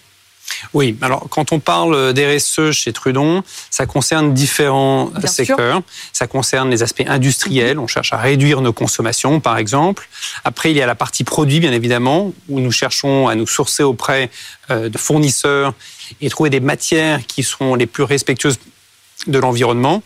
Oui, 0.73 0.97
alors 1.01 1.27
quand 1.29 1.51
on 1.51 1.59
parle 1.59 2.13
d'RSE 2.13 2.71
chez 2.71 2.93
Trudon, 2.93 3.43
ça 3.69 3.85
concerne 3.85 4.33
différents 4.33 5.11
secteurs. 5.25 5.81
Ça 6.13 6.27
concerne 6.27 6.69
les 6.69 6.83
aspects 6.83 7.03
industriels, 7.07 7.79
on 7.79 7.87
cherche 7.87 8.13
à 8.13 8.17
réduire 8.17 8.61
nos 8.61 8.73
consommations 8.73 9.39
par 9.39 9.57
exemple. 9.57 10.07
Après, 10.43 10.71
il 10.71 10.77
y 10.77 10.81
a 10.81 10.85
la 10.85 10.95
partie 10.95 11.23
produit 11.23 11.59
bien 11.59 11.71
évidemment, 11.71 12.33
où 12.49 12.59
nous 12.59 12.71
cherchons 12.71 13.27
à 13.27 13.35
nous 13.35 13.47
sourcer 13.47 13.83
auprès 13.83 14.29
euh, 14.69 14.89
de 14.89 14.97
fournisseurs 14.97 15.73
et 16.21 16.29
trouver 16.29 16.49
des 16.49 16.59
matières 16.59 17.25
qui 17.25 17.43
sont 17.43 17.75
les 17.75 17.85
plus 17.85 18.03
respectueuses 18.03 18.59
de 19.27 19.39
l'environnement 19.39 20.03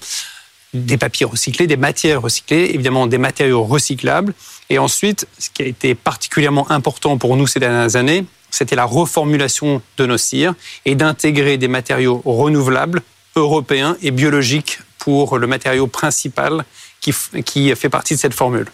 des 0.74 0.98
papiers 0.98 1.26
recyclés, 1.26 1.68
des 1.68 1.78
matières 1.78 2.22
recyclées, 2.22 2.72
évidemment 2.74 3.08
des 3.08 3.18
matériaux 3.18 3.64
recyclables. 3.64 4.34
Et 4.70 4.78
ensuite, 4.78 5.28
ce 5.40 5.50
qui 5.50 5.64
a 5.64 5.66
été 5.66 5.96
particulièrement 5.96 6.70
important 6.70 7.18
pour 7.18 7.36
nous 7.38 7.48
ces 7.48 7.60
dernières 7.60 7.96
années, 7.96 8.26
c'était 8.52 8.76
la 8.76 8.86
reformulation 8.86 9.82
de 9.98 10.06
nos 10.06 10.18
cires 10.18 10.54
et 10.86 10.96
d'intégrer 10.96 11.58
des 11.58 11.68
matériaux 11.68 12.22
renouvelables, 12.26 13.02
européens 13.36 13.98
et 14.02 14.12
biologiques 14.12 14.80
pour 14.98 15.38
le 15.38 15.48
matériau 15.48 15.88
principal 15.88 16.66
qui, 17.02 17.14
qui 17.46 17.74
fait 17.76 17.90
partie 17.90 18.16
de 18.16 18.20
cette 18.20 18.34
formule. 18.34 18.68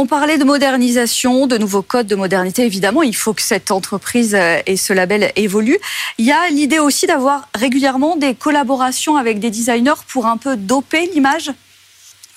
On 0.00 0.06
parlait 0.06 0.38
de 0.38 0.44
modernisation, 0.44 1.48
de 1.48 1.58
nouveaux 1.58 1.82
codes 1.82 2.06
de 2.06 2.14
modernité. 2.14 2.64
Évidemment, 2.64 3.02
il 3.02 3.16
faut 3.16 3.34
que 3.34 3.42
cette 3.42 3.72
entreprise 3.72 4.36
euh, 4.36 4.60
et 4.64 4.76
ce 4.76 4.92
label 4.92 5.32
évoluent. 5.34 5.80
Il 6.18 6.24
y 6.24 6.30
a 6.30 6.48
l'idée 6.50 6.78
aussi 6.78 7.08
d'avoir 7.08 7.48
régulièrement 7.54 8.14
des 8.14 8.36
collaborations 8.36 9.16
avec 9.16 9.40
des 9.40 9.50
designers 9.50 10.00
pour 10.06 10.26
un 10.26 10.36
peu 10.36 10.56
doper 10.56 11.10
l'image. 11.12 11.50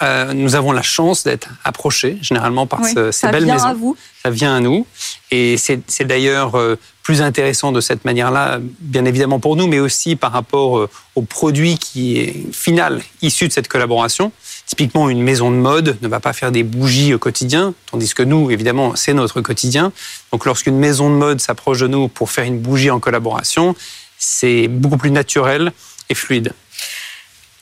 Euh, 0.04 0.34
nous 0.34 0.56
avons 0.56 0.72
la 0.72 0.82
chance 0.82 1.24
d'être 1.24 1.50
approchés 1.64 2.18
généralement 2.22 2.66
par 2.66 2.82
Oui, 2.82 2.92
ce- 2.94 3.12
ces 3.12 3.20
ça 3.22 3.32
belles 3.32 3.44
vient 3.44 3.54
maisons. 3.56 3.66
à 3.68 3.74
vous. 3.74 3.98
Ça 4.24 4.30
vient 4.32 4.56
à 4.56 4.60
nous. 4.60 4.88
Et 5.30 5.58
c'est 5.58 5.82
c'est 5.88 6.06
d'ailleurs 6.06 6.56
euh, 6.58 6.78
plus 7.04 7.22
intéressant 7.22 7.72
de 7.72 7.82
cette 7.82 8.04
manière-là, 8.06 8.60
bien 8.80 9.06
évidemment 9.06 9.40
pour 9.40 9.56
nous, 9.56 9.68
mais 9.68 9.80
aussi 9.80 10.16
par 10.16 10.32
rapport 10.32 10.78
euh, 10.80 10.90
au 11.16 11.22
produit 11.22 11.78
qui 11.78 12.18
est 12.20 12.54
final 12.54 13.02
issu 13.22 13.48
de 13.48 13.54
cette 13.54 13.68
collaboration. 13.68 14.32
Typiquement, 14.66 15.10
une 15.10 15.22
maison 15.22 15.52
de 15.52 15.56
mode 15.58 15.98
ne 16.02 16.08
va 16.08 16.20
pas 16.20 16.34
faire 16.34 16.52
des 16.52 16.64
bougies 16.64 17.14
au 17.14 17.20
quotidien, 17.20 17.74
tandis 17.92 18.14
que 18.14 18.24
nous, 18.24 18.50
évidemment, 18.52 18.96
c'est 18.96 19.14
notre 19.14 19.42
quotidien. 19.42 19.92
Donc 20.32 20.46
lorsqu'une 20.46 20.78
maison 20.78 21.10
de 21.10 21.16
mode 21.16 21.42
s'approche 21.42 21.80
de 21.80 21.88
nous 21.88 22.08
pour 22.08 22.32
faire 22.32 22.46
une 22.46 22.60
bougie 22.60 22.90
en 22.90 23.00
collaboration, 23.00 23.76
c'est 24.18 24.68
beaucoup 24.68 24.98
plus 24.98 25.12
naturel 25.12 25.74
et 26.10 26.16
fluide. 26.16 26.54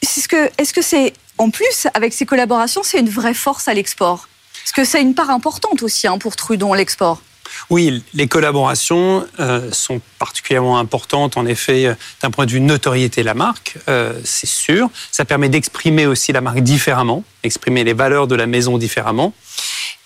Est-ce 0.02 0.74
que 0.74 0.82
c'est 0.82 1.14
en 1.38 1.50
plus 1.50 1.88
avec 1.94 2.14
ces 2.14 2.26
collaborations, 2.26 2.82
c'est 2.84 3.00
une 3.00 3.10
vraie 3.10 3.34
force 3.34 3.68
à 3.68 3.74
l'export? 3.74 4.28
Parce 4.54 4.72
que 4.72 4.84
c'est 4.84 5.02
une 5.02 5.16
part 5.16 5.30
importante 5.30 5.84
aussi 5.84 6.08
hein, 6.08 6.18
pour 6.18 6.36
Trudon 6.36 6.74
l'export. 6.74 7.22
Oui, 7.70 8.04
les 8.14 8.28
collaborations 8.28 9.26
euh, 9.40 9.72
sont 9.72 10.02
particulièrement 10.18 10.80
importantes, 10.80 11.38
en 11.38 11.46
effet, 11.46 11.86
euh, 11.86 11.96
d'un 12.22 12.32
point 12.32 12.46
de 12.46 12.52
vue 12.52 12.60
notoriété 12.62 13.22
de 13.22 13.26
la 13.26 13.34
marque, 13.34 13.78
euh, 13.88 14.20
c'est 14.24 14.48
sûr. 14.48 14.90
Ça 15.12 15.26
permet 15.26 15.50
d'exprimer 15.50 16.06
aussi 16.06 16.32
la 16.32 16.42
marque 16.42 16.60
différemment, 16.60 17.24
exprimer 17.44 17.84
les 17.84 17.94
valeurs 17.94 18.28
de 18.28 18.36
la 18.36 18.48
maison 18.48 18.78
différemment. 18.78 19.34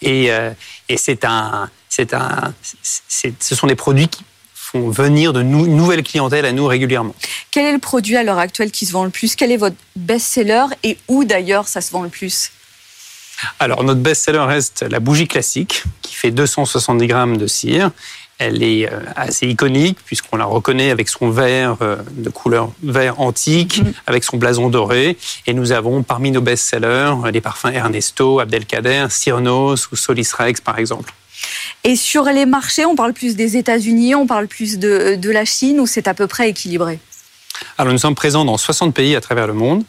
Et, 0.01 0.29
c'est 0.97 1.23
un, 1.23 1.69
un, 2.11 2.53
ce 3.39 3.55
sont 3.55 3.67
des 3.67 3.75
produits 3.75 4.09
qui 4.09 4.23
font 4.73 4.89
venir 4.89 5.33
de 5.33 5.41
nou- 5.43 5.65
une 5.65 5.75
nouvelle 5.77 6.01
clientèle 6.03 6.45
à 6.45 6.51
nous 6.51 6.65
régulièrement. 6.65 7.13
Quel 7.51 7.65
est 7.65 7.71
le 7.73 7.79
produit 7.79 8.17
à 8.17 8.23
l'heure 8.23 8.39
actuelle 8.39 8.71
qui 8.71 8.85
se 8.87 8.91
vend 8.91 9.03
le 9.03 9.11
plus? 9.11 9.35
Quel 9.35 9.51
est 9.51 9.57
votre 9.57 9.75
best-seller 9.95 10.65
et 10.83 10.97
où 11.07 11.23
d'ailleurs 11.25 11.67
ça 11.67 11.79
se 11.79 11.91
vend 11.91 12.01
le 12.01 12.09
plus? 12.09 12.51
Alors, 13.59 13.83
notre 13.83 13.99
best-seller 14.01 14.39
reste 14.47 14.83
la 14.89 14.99
bougie 14.99 15.27
classique, 15.27 15.83
qui 16.01 16.15
fait 16.15 16.31
270 16.31 17.07
grammes 17.07 17.37
de 17.37 17.45
cire. 17.47 17.91
Elle 18.39 18.63
est 18.63 18.91
euh, 18.91 18.99
assez 19.15 19.47
iconique, 19.47 19.97
puisqu'on 20.05 20.37
la 20.37 20.45
reconnaît 20.45 20.89
avec 20.89 21.07
son 21.07 21.29
verre 21.29 21.77
euh, 21.81 21.97
de 22.11 22.29
couleur 22.29 22.71
vert 22.81 23.19
antique, 23.21 23.81
avec 24.07 24.23
son 24.23 24.37
blason 24.37 24.69
doré. 24.69 25.17
Et 25.45 25.53
nous 25.53 25.71
avons 25.71 26.01
parmi 26.03 26.31
nos 26.31 26.41
best-sellers 26.41 27.13
euh, 27.25 27.31
les 27.31 27.41
parfums 27.41 27.67
Ernesto, 27.73 28.39
Abdelkader, 28.39 29.07
Cyrnos 29.11 29.87
ou 29.91 29.95
Solis 29.95 30.29
Rex, 30.37 30.61
par 30.61 30.79
exemple. 30.79 31.13
Et 31.83 31.95
sur 31.95 32.23
les 32.25 32.45
marchés, 32.45 32.85
on 32.85 32.95
parle 32.95 33.13
plus 33.13 33.35
des 33.35 33.57
États-Unis, 33.57 34.15
on 34.15 34.25
parle 34.25 34.47
plus 34.47 34.79
de, 34.79 35.15
de 35.15 35.29
la 35.29 35.45
Chine, 35.45 35.79
où 35.79 35.87
c'est 35.87 36.07
à 36.07 36.13
peu 36.13 36.27
près 36.27 36.49
équilibré? 36.49 36.99
Alors, 37.77 37.93
nous 37.93 37.99
sommes 37.99 38.15
présents 38.15 38.45
dans 38.45 38.57
60 38.57 38.93
pays 38.93 39.15
à 39.15 39.21
travers 39.21 39.47
le 39.47 39.53
monde. 39.53 39.83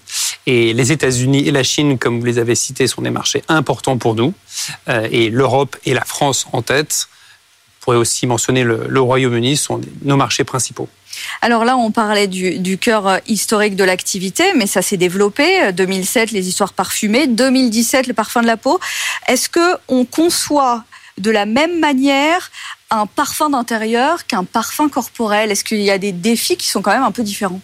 Et 0.47 0.75
les 0.75 0.93
États-Unis 0.93 1.47
et 1.49 1.51
la 1.51 1.63
Chine, 1.63 1.99
comme 1.99 2.21
vous 2.21 2.27
les 2.27 2.39
avez 2.39 2.55
cités, 2.55 2.87
sont 2.87 3.03
des 3.03 3.11
marchés 3.11 3.43
importants 3.49 3.97
pour 3.97 4.15
nous. 4.15 4.35
Euh, 4.89 5.09
et 5.11 5.31
l'Europe 5.31 5.77
et 5.85 5.95
la 5.95 6.05
France 6.05 6.47
en 6.53 6.63
tête. 6.63 7.09
On 7.81 7.85
pourrait 7.85 7.97
aussi 7.97 8.27
mentionner 8.27 8.65
le, 8.65 8.87
le 8.89 9.01
Royaume-Uni, 9.01 9.57
sont 9.57 9.81
nos 10.03 10.17
marchés 10.17 10.45
principaux. 10.45 10.89
Alors 11.43 11.65
là, 11.65 11.77
on 11.77 11.91
parlait 11.91 12.27
du, 12.27 12.59
du 12.59 12.79
cœur 12.79 13.07
euh, 13.07 13.19
historique 13.27 13.77
de 13.77 13.85
l'activité, 13.85 14.45
mais 14.57 14.67
ça 14.67 14.83
s'est 14.83 14.97
développé. 14.97 15.63
Euh, 15.63 15.73
2007, 15.73 16.33
les 16.33 16.49
histoires 16.49 16.73
parfumées. 16.73 17.27
2017, 17.27 18.07
le 18.07 18.15
parfum 18.15 18.43
de 18.43 18.47
la 18.47 18.57
peau. 18.57 18.81
Est-ce 19.29 19.49
que 19.49 19.77
on 19.89 20.05
conçoit 20.05 20.85
de 21.19 21.31
la 21.31 21.47
même 21.47 21.81
manière 21.81 22.51
un 22.91 23.07
parfum 23.07 23.51
d'intérieur 23.51 24.27
qu'un 24.27 24.45
parfum 24.45 24.89
corporel? 24.89 25.51
Est-ce 25.51 25.65
qu'il 25.65 25.81
y 25.81 25.91
a 25.91 25.99
des 25.99 26.13
défis 26.13 26.57
qui 26.57 26.69
sont 26.69 26.83
quand 26.83 26.93
même 26.93 27.03
un 27.03 27.13
peu 27.13 27.23
différents? 27.23 27.61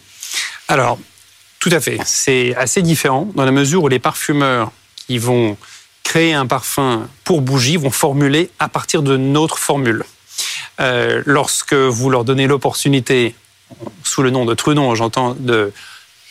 Alors, 0.67 0.97
tout 1.59 1.69
à 1.71 1.79
fait. 1.79 1.99
C'est 2.05 2.55
assez 2.55 2.81
différent 2.81 3.29
dans 3.35 3.45
la 3.45 3.51
mesure 3.51 3.83
où 3.83 3.87
les 3.87 3.99
parfumeurs 3.99 4.71
qui 4.95 5.17
vont 5.17 5.57
créer 6.03 6.33
un 6.33 6.47
parfum 6.47 7.07
pour 7.23 7.41
bougie 7.41 7.77
vont 7.77 7.91
formuler 7.91 8.49
à 8.59 8.67
partir 8.67 9.03
de 9.03 9.17
notre 9.17 9.57
formule. 9.57 10.03
Euh, 10.79 11.21
lorsque 11.25 11.73
vous 11.73 12.09
leur 12.09 12.23
donnez 12.23 12.47
l'opportunité, 12.47 13.35
sous 14.03 14.23
le 14.23 14.31
nom 14.31 14.45
de 14.45 14.53
Trudon, 14.53 14.95
j'entends, 14.95 15.35
de 15.37 15.71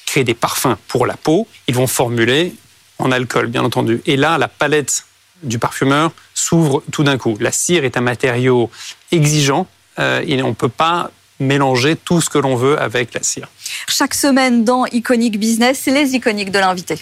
créer 0.06 0.24
des 0.24 0.34
parfums 0.34 0.76
pour 0.88 1.06
la 1.06 1.16
peau, 1.16 1.46
ils 1.68 1.74
vont 1.74 1.86
formuler 1.86 2.54
en 2.98 3.12
alcool, 3.12 3.46
bien 3.46 3.62
entendu. 3.62 4.02
Et 4.06 4.16
là, 4.16 4.36
la 4.38 4.48
palette 4.48 5.04
du 5.42 5.58
parfumeur 5.58 6.12
s'ouvre 6.34 6.82
tout 6.92 7.04
d'un 7.04 7.18
coup. 7.18 7.36
La 7.40 7.52
cire 7.52 7.84
est 7.84 7.96
un 7.96 8.00
matériau 8.00 8.70
exigeant 9.12 9.66
euh, 9.98 10.22
et 10.26 10.42
on 10.42 10.48
ne 10.48 10.54
peut 10.54 10.68
pas 10.68 11.10
mélanger 11.38 11.96
tout 11.96 12.20
ce 12.20 12.28
que 12.28 12.38
l'on 12.38 12.54
veut 12.54 12.80
avec 12.80 13.14
la 13.14 13.22
cire. 13.22 13.48
Chaque 13.88 14.14
semaine 14.14 14.64
dans 14.64 14.84
Iconic 14.86 15.38
Business, 15.38 15.86
les 15.86 16.14
iconiques 16.14 16.50
de 16.50 16.58
l'invité. 16.58 16.98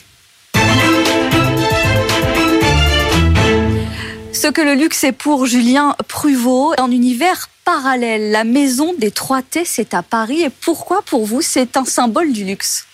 Ce 4.32 4.46
que 4.46 4.60
le 4.60 4.74
luxe 4.74 5.02
est 5.02 5.12
pour 5.12 5.46
Julien 5.46 5.96
Pruvot, 6.06 6.72
un 6.78 6.92
univers 6.92 7.48
parallèle. 7.64 8.30
La 8.30 8.44
maison 8.44 8.94
des 8.96 9.10
3T, 9.10 9.62
c'est 9.64 9.94
à 9.94 10.02
Paris. 10.02 10.42
Et 10.42 10.50
pourquoi 10.50 11.02
pour 11.02 11.26
vous, 11.26 11.42
c'est 11.42 11.76
un 11.76 11.84
symbole 11.84 12.32
du 12.32 12.44
luxe? 12.44 12.87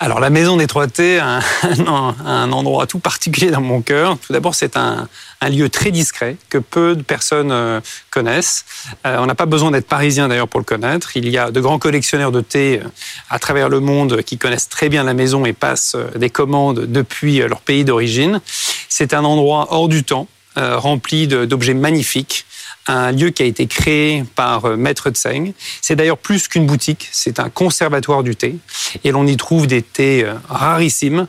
Alors 0.00 0.18
la 0.18 0.28
maison 0.28 0.56
des 0.56 0.66
3T 0.66 1.20
a 1.20 1.40
un, 1.62 2.14
un 2.26 2.52
endroit 2.52 2.86
tout 2.86 2.98
particulier 2.98 3.50
dans 3.50 3.60
mon 3.60 3.80
cœur. 3.80 4.18
Tout 4.18 4.32
d'abord, 4.32 4.54
c'est 4.54 4.76
un, 4.76 5.08
un 5.40 5.48
lieu 5.48 5.68
très 5.68 5.90
discret 5.92 6.36
que 6.50 6.58
peu 6.58 6.96
de 6.96 7.02
personnes 7.02 7.52
euh, 7.52 7.80
connaissent. 8.10 8.64
Euh, 9.06 9.18
on 9.20 9.26
n'a 9.26 9.34
pas 9.34 9.46
besoin 9.46 9.70
d'être 9.70 9.86
parisien 9.86 10.28
d'ailleurs 10.28 10.48
pour 10.48 10.60
le 10.60 10.64
connaître. 10.64 11.16
Il 11.16 11.28
y 11.28 11.38
a 11.38 11.50
de 11.50 11.60
grands 11.60 11.78
collectionneurs 11.78 12.32
de 12.32 12.40
thé 12.40 12.80
euh, 12.82 12.88
à 13.30 13.38
travers 13.38 13.68
le 13.68 13.80
monde 13.80 14.22
qui 14.22 14.36
connaissent 14.36 14.68
très 14.68 14.88
bien 14.88 15.04
la 15.04 15.14
maison 15.14 15.44
et 15.44 15.52
passent 15.52 15.94
euh, 15.94 16.18
des 16.18 16.30
commandes 16.30 16.86
depuis 16.86 17.38
leur 17.38 17.60
pays 17.60 17.84
d'origine. 17.84 18.40
C'est 18.88 19.14
un 19.14 19.24
endroit 19.24 19.68
hors 19.70 19.88
du 19.88 20.04
temps, 20.04 20.28
euh, 20.56 20.78
rempli 20.78 21.26
d'objets 21.26 21.74
magnifiques 21.74 22.46
un 22.86 23.12
lieu 23.12 23.30
qui 23.30 23.42
a 23.42 23.46
été 23.46 23.66
créé 23.66 24.24
par 24.34 24.66
euh, 24.66 24.76
Maître 24.76 25.10
Tseng. 25.10 25.52
C'est 25.80 25.96
d'ailleurs 25.96 26.18
plus 26.18 26.48
qu'une 26.48 26.66
boutique, 26.66 27.08
c'est 27.12 27.40
un 27.40 27.48
conservatoire 27.48 28.22
du 28.22 28.36
thé. 28.36 28.56
Et 29.04 29.10
l'on 29.10 29.26
y 29.26 29.36
trouve 29.36 29.66
des 29.66 29.82
thés 29.82 30.24
euh, 30.24 30.34
rarissimes, 30.48 31.26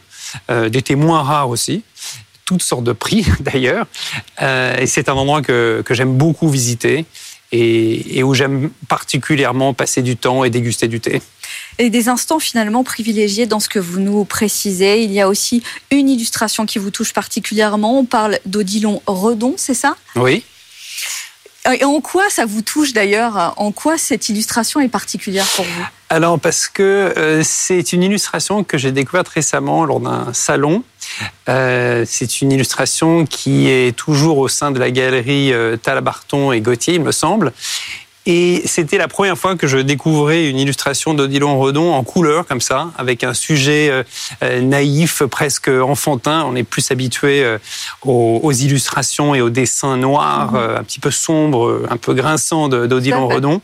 euh, 0.49 0.69
des 0.69 0.81
thés 0.81 0.95
moins 0.95 1.23
rares 1.23 1.49
aussi, 1.49 1.83
toutes 2.45 2.63
sortes 2.63 2.83
de 2.83 2.93
prix 2.93 3.25
d'ailleurs. 3.39 3.87
Et 4.41 4.87
c'est 4.87 5.09
un 5.09 5.13
endroit 5.13 5.41
que, 5.41 5.81
que 5.85 5.93
j'aime 5.93 6.15
beaucoup 6.15 6.49
visiter 6.49 7.05
et, 7.51 8.17
et 8.17 8.23
où 8.23 8.33
j'aime 8.33 8.71
particulièrement 8.87 9.73
passer 9.73 10.01
du 10.01 10.17
temps 10.17 10.43
et 10.43 10.49
déguster 10.49 10.87
du 10.87 10.99
thé. 10.99 11.21
Et 11.77 11.89
des 11.89 12.09
instants 12.09 12.39
finalement 12.39 12.83
privilégiés 12.83 13.45
dans 13.45 13.59
ce 13.59 13.69
que 13.69 13.79
vous 13.79 13.99
nous 13.99 14.25
précisez. 14.25 15.03
Il 15.03 15.11
y 15.11 15.21
a 15.21 15.29
aussi 15.29 15.63
une 15.91 16.09
illustration 16.09 16.65
qui 16.65 16.79
vous 16.79 16.91
touche 16.91 17.13
particulièrement. 17.13 17.99
On 17.99 18.05
parle 18.05 18.39
d'Odilon 18.45 19.01
Redon, 19.05 19.53
c'est 19.57 19.73
ça? 19.73 19.95
Oui. 20.15 20.43
Et 21.73 21.83
en 21.83 21.99
quoi 21.99 22.29
ça 22.29 22.45
vous 22.45 22.61
touche 22.61 22.93
d'ailleurs? 22.93 23.53
En 23.57 23.71
quoi 23.71 23.97
cette 23.97 24.29
illustration 24.29 24.79
est 24.79 24.87
particulière 24.87 25.47
pour 25.55 25.65
vous? 25.65 25.85
Alors 26.09 26.39
parce 26.39 26.67
que 26.67 26.83
euh, 27.17 27.41
c'est 27.43 27.91
une 27.91 28.03
illustration 28.03 28.63
que 28.63 28.77
j'ai 28.77 28.91
découverte 28.91 29.27
récemment 29.27 29.85
lors 29.85 29.99
d'un 29.99 30.31
salon. 30.33 30.83
Euh, 31.49 32.05
c'est 32.07 32.41
une 32.41 32.51
illustration 32.51 33.25
qui 33.25 33.69
est 33.69 33.95
toujours 33.95 34.37
au 34.37 34.47
sein 34.47 34.69
de 34.69 34.79
la 34.79 34.91
galerie 34.91 35.51
euh, 35.51 35.77
Talabarton 35.77 36.51
et 36.51 36.61
Gauthier, 36.61 36.95
il 36.95 37.01
me 37.01 37.11
semble. 37.11 37.53
Et 38.25 38.63
c'était 38.65 38.97
la 38.97 39.07
première 39.07 39.37
fois 39.37 39.55
que 39.55 39.67
je 39.67 39.77
découvrais 39.77 40.49
une 40.49 40.57
illustration 40.57 41.13
d'Odilon 41.13 41.59
Redon 41.59 41.93
en 41.93 42.03
couleur, 42.03 42.47
comme 42.47 42.61
ça, 42.61 42.91
avec 42.97 43.23
un 43.23 43.33
sujet 43.33 43.89
euh, 43.89 44.03
euh, 44.43 44.61
naïf, 44.61 45.23
presque 45.23 45.67
enfantin. 45.67 46.43
On 46.47 46.55
est 46.55 46.63
plus 46.63 46.89
habitué 46.91 47.43
euh, 47.43 47.57
aux, 48.03 48.39
aux 48.41 48.51
illustrations 48.51 49.35
et 49.35 49.41
aux 49.41 49.49
dessins 49.49 49.97
noirs, 49.97 50.55
euh, 50.55 50.77
un 50.79 50.83
petit 50.83 50.99
peu 50.99 51.11
sombres, 51.11 51.83
un 51.89 51.97
peu 51.97 52.13
grinçants 52.13 52.67
d'Odilon. 52.67 53.27
Redon. 53.27 53.61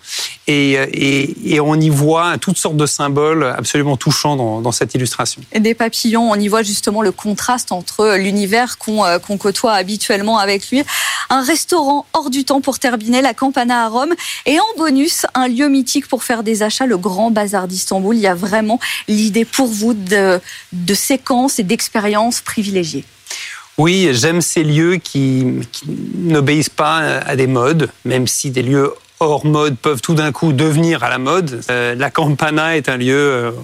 Et, 0.48 0.74
et, 0.74 1.54
et 1.56 1.60
on 1.60 1.76
y 1.76 1.90
voit 1.90 2.38
toutes 2.38 2.58
sortes 2.58 2.78
de 2.78 2.86
symboles 2.86 3.44
absolument 3.58 3.98
touchants 3.98 4.36
dans, 4.36 4.62
dans 4.62 4.72
cette 4.72 4.94
illustration. 4.96 5.42
Et 5.54 5.60
Des 5.60 5.74
papillons, 5.74 6.30
on 6.30 6.36
y 6.36 6.48
voit 6.48 6.64
justement 6.64 7.02
le 7.02 7.12
contraste 7.12 7.72
entre 7.72 8.16
l'univers 8.18 8.78
qu'on 8.78 9.38
côtoie 9.38 9.74
habituellement 9.74 10.38
avec 10.38 10.70
lui. 10.70 10.84
Un 11.30 11.44
restaurant 11.44 12.06
hors 12.14 12.30
du 12.30 12.44
temps 12.44 12.62
pour 12.62 12.80
terminer, 12.80 13.22
la 13.22 13.34
Campana 13.34 13.86
à 13.86 13.88
Rome. 13.88 14.14
Et 14.46 14.51
en 14.60 14.78
bonus, 14.78 15.26
un 15.34 15.48
lieu 15.48 15.68
mythique 15.68 16.08
pour 16.08 16.24
faire 16.24 16.44
des 16.44 16.64
achats, 16.64 16.86
le 16.86 16.98
Grand 16.98 17.32
Bazar 17.32 17.68
d'Istanbul. 17.68 18.16
Il 18.16 18.22
y 18.22 18.28
a 18.28 18.36
vraiment 18.36 18.80
l'idée 19.08 19.46
pour 19.46 19.68
vous 19.68 19.94
de, 19.94 20.40
séquences 20.94 21.60
et 21.60 21.64
d'expériences 21.64 22.42
privilégiées. 22.42 23.06
Oui, 23.78 24.10
j'aime 24.12 24.42
ces 24.42 24.64
lieux 24.64 24.98
qui 24.98 25.46
n'obéissent 26.16 26.70
pas 26.70 26.98
à 27.20 27.36
des 27.36 27.48
modes, 27.48 27.90
même 28.06 28.28
si 28.28 28.52
des 28.52 28.62
lieux 28.62 28.94
hors 29.22 29.46
mode 29.46 29.78
peuvent 29.78 30.02
tout 30.02 30.16
d'un 30.16 30.32
coup 30.32 30.52
devenir 30.52 31.04
à 31.04 31.10
la 31.10 31.20
mode. 31.20 31.62
la 31.70 32.10
Campana 32.10 32.76
est 32.76 32.90
un 32.90 32.98
lieu 32.98 33.56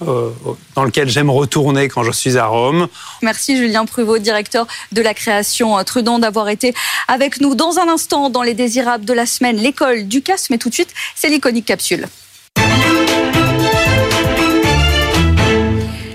dans 0.00 0.84
lequel 0.84 1.08
j'aime 1.08 1.30
retourner 1.30 1.88
quand 1.88 2.02
je 2.02 2.10
suis 2.10 2.36
à 2.36 2.46
Rome. 2.46 2.88
Merci 3.22 3.56
Julien 3.56 3.84
Pruvot, 3.84 4.18
directeur 4.18 4.66
de 4.92 5.02
la 5.02 5.14
création 5.14 5.82
Trudon, 5.84 6.18
d'avoir 6.18 6.48
été 6.48 6.74
avec 7.06 7.40
nous 7.40 7.54
dans 7.54 7.78
un 7.78 7.88
instant 7.88 8.30
dans 8.30 8.42
les 8.42 8.54
désirables 8.54 9.04
de 9.04 9.12
la 9.12 9.26
semaine, 9.26 9.56
l'école 9.56 10.08
du 10.08 10.22
casse. 10.22 10.50
Mais 10.50 10.58
tout 10.58 10.70
de 10.70 10.74
suite, 10.74 10.92
c'est 11.14 11.28
l'iconique 11.28 11.66
capsule. 11.66 12.08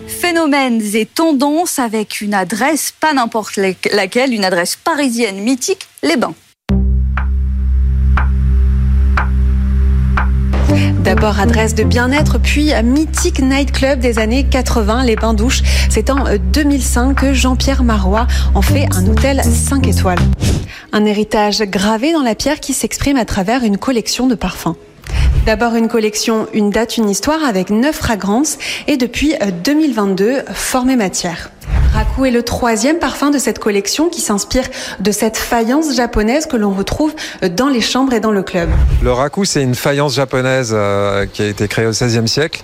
Phénomènes 0.08 0.82
et 0.96 1.06
tendances 1.06 1.80
avec 1.80 2.22
une 2.22 2.34
adresse, 2.34 2.94
pas 3.00 3.14
n'importe 3.14 3.58
laquelle, 3.58 4.34
une 4.34 4.46
adresse 4.46 4.76
parisienne 4.76 5.40
mythique, 5.40 5.88
les 6.04 6.18
bains. 6.18 6.34
D'abord 11.04 11.40
adresse 11.40 11.76
de 11.76 11.84
bien-être, 11.84 12.40
puis 12.40 12.72
mythique 12.84 13.42
nightclub 13.42 14.00
des 14.00 14.20
années 14.20 14.44
80, 14.44 15.04
les 15.06 15.16
bains 15.16 15.34
douches. 15.34 15.62
C'est 15.90 16.10
en 16.10 16.26
2005 16.38 17.16
que 17.16 17.34
Jean-Pierre 17.34 17.84
Marois 17.84 18.28
en 18.54 18.62
fait 18.62 18.88
un 18.96 19.08
hôtel 19.08 19.42
5 19.44 19.88
étoiles. 19.88 20.20
Un 20.92 21.06
héritage 21.06 21.62
gravé 21.62 22.12
dans 22.14 22.22
la 22.22 22.36
pierre 22.36 22.60
qui 22.60 22.74
s'exprime 22.74 23.18
à 23.18 23.26
travers 23.26 23.64
une 23.64 23.78
collection 23.78 24.28
de 24.28 24.36
parfums. 24.36 24.76
D'abord 25.46 25.76
une 25.76 25.88
collection 25.88 26.48
Une 26.54 26.70
date, 26.70 26.98
une 26.98 27.10
histoire 27.10 27.44
avec 27.44 27.70
neuf 27.70 27.96
fragrances 27.96 28.58
et 28.88 28.98
depuis 28.98 29.34
2022, 29.64 30.26
euh, 30.26 30.42
Formé 30.54 30.96
matière. 30.96 31.50
Raku 31.94 32.26
est 32.26 32.32
le 32.32 32.44
troisième 32.44 33.00
parfum 33.00 33.32
de 33.32 33.38
cette 33.38 33.60
collection 33.60 34.10
qui 34.10 34.22
s'inspire 34.22 34.64
de 35.00 35.12
cette 35.12 35.38
faïence 35.38 35.96
japonaise 35.96 36.46
que 36.46 36.56
l'on 36.56 36.72
retrouve 36.72 37.14
euh, 37.44 37.50
dans 37.50 37.68
les 37.68 37.82
chambres 37.82 38.14
et 38.14 38.20
dans 38.20 38.32
le 38.32 38.44
club. 38.44 38.70
Le 39.02 39.12
Raku, 39.12 39.46
c'est 39.46 39.64
une 39.64 39.76
faïence 39.76 40.16
japonaise 40.16 40.72
euh, 40.74 41.26
qui 41.26 41.42
a 41.42 41.48
été 41.48 41.68
créée 41.68 41.86
au 41.86 41.92
XVIe 41.92 42.28
siècle, 42.28 42.64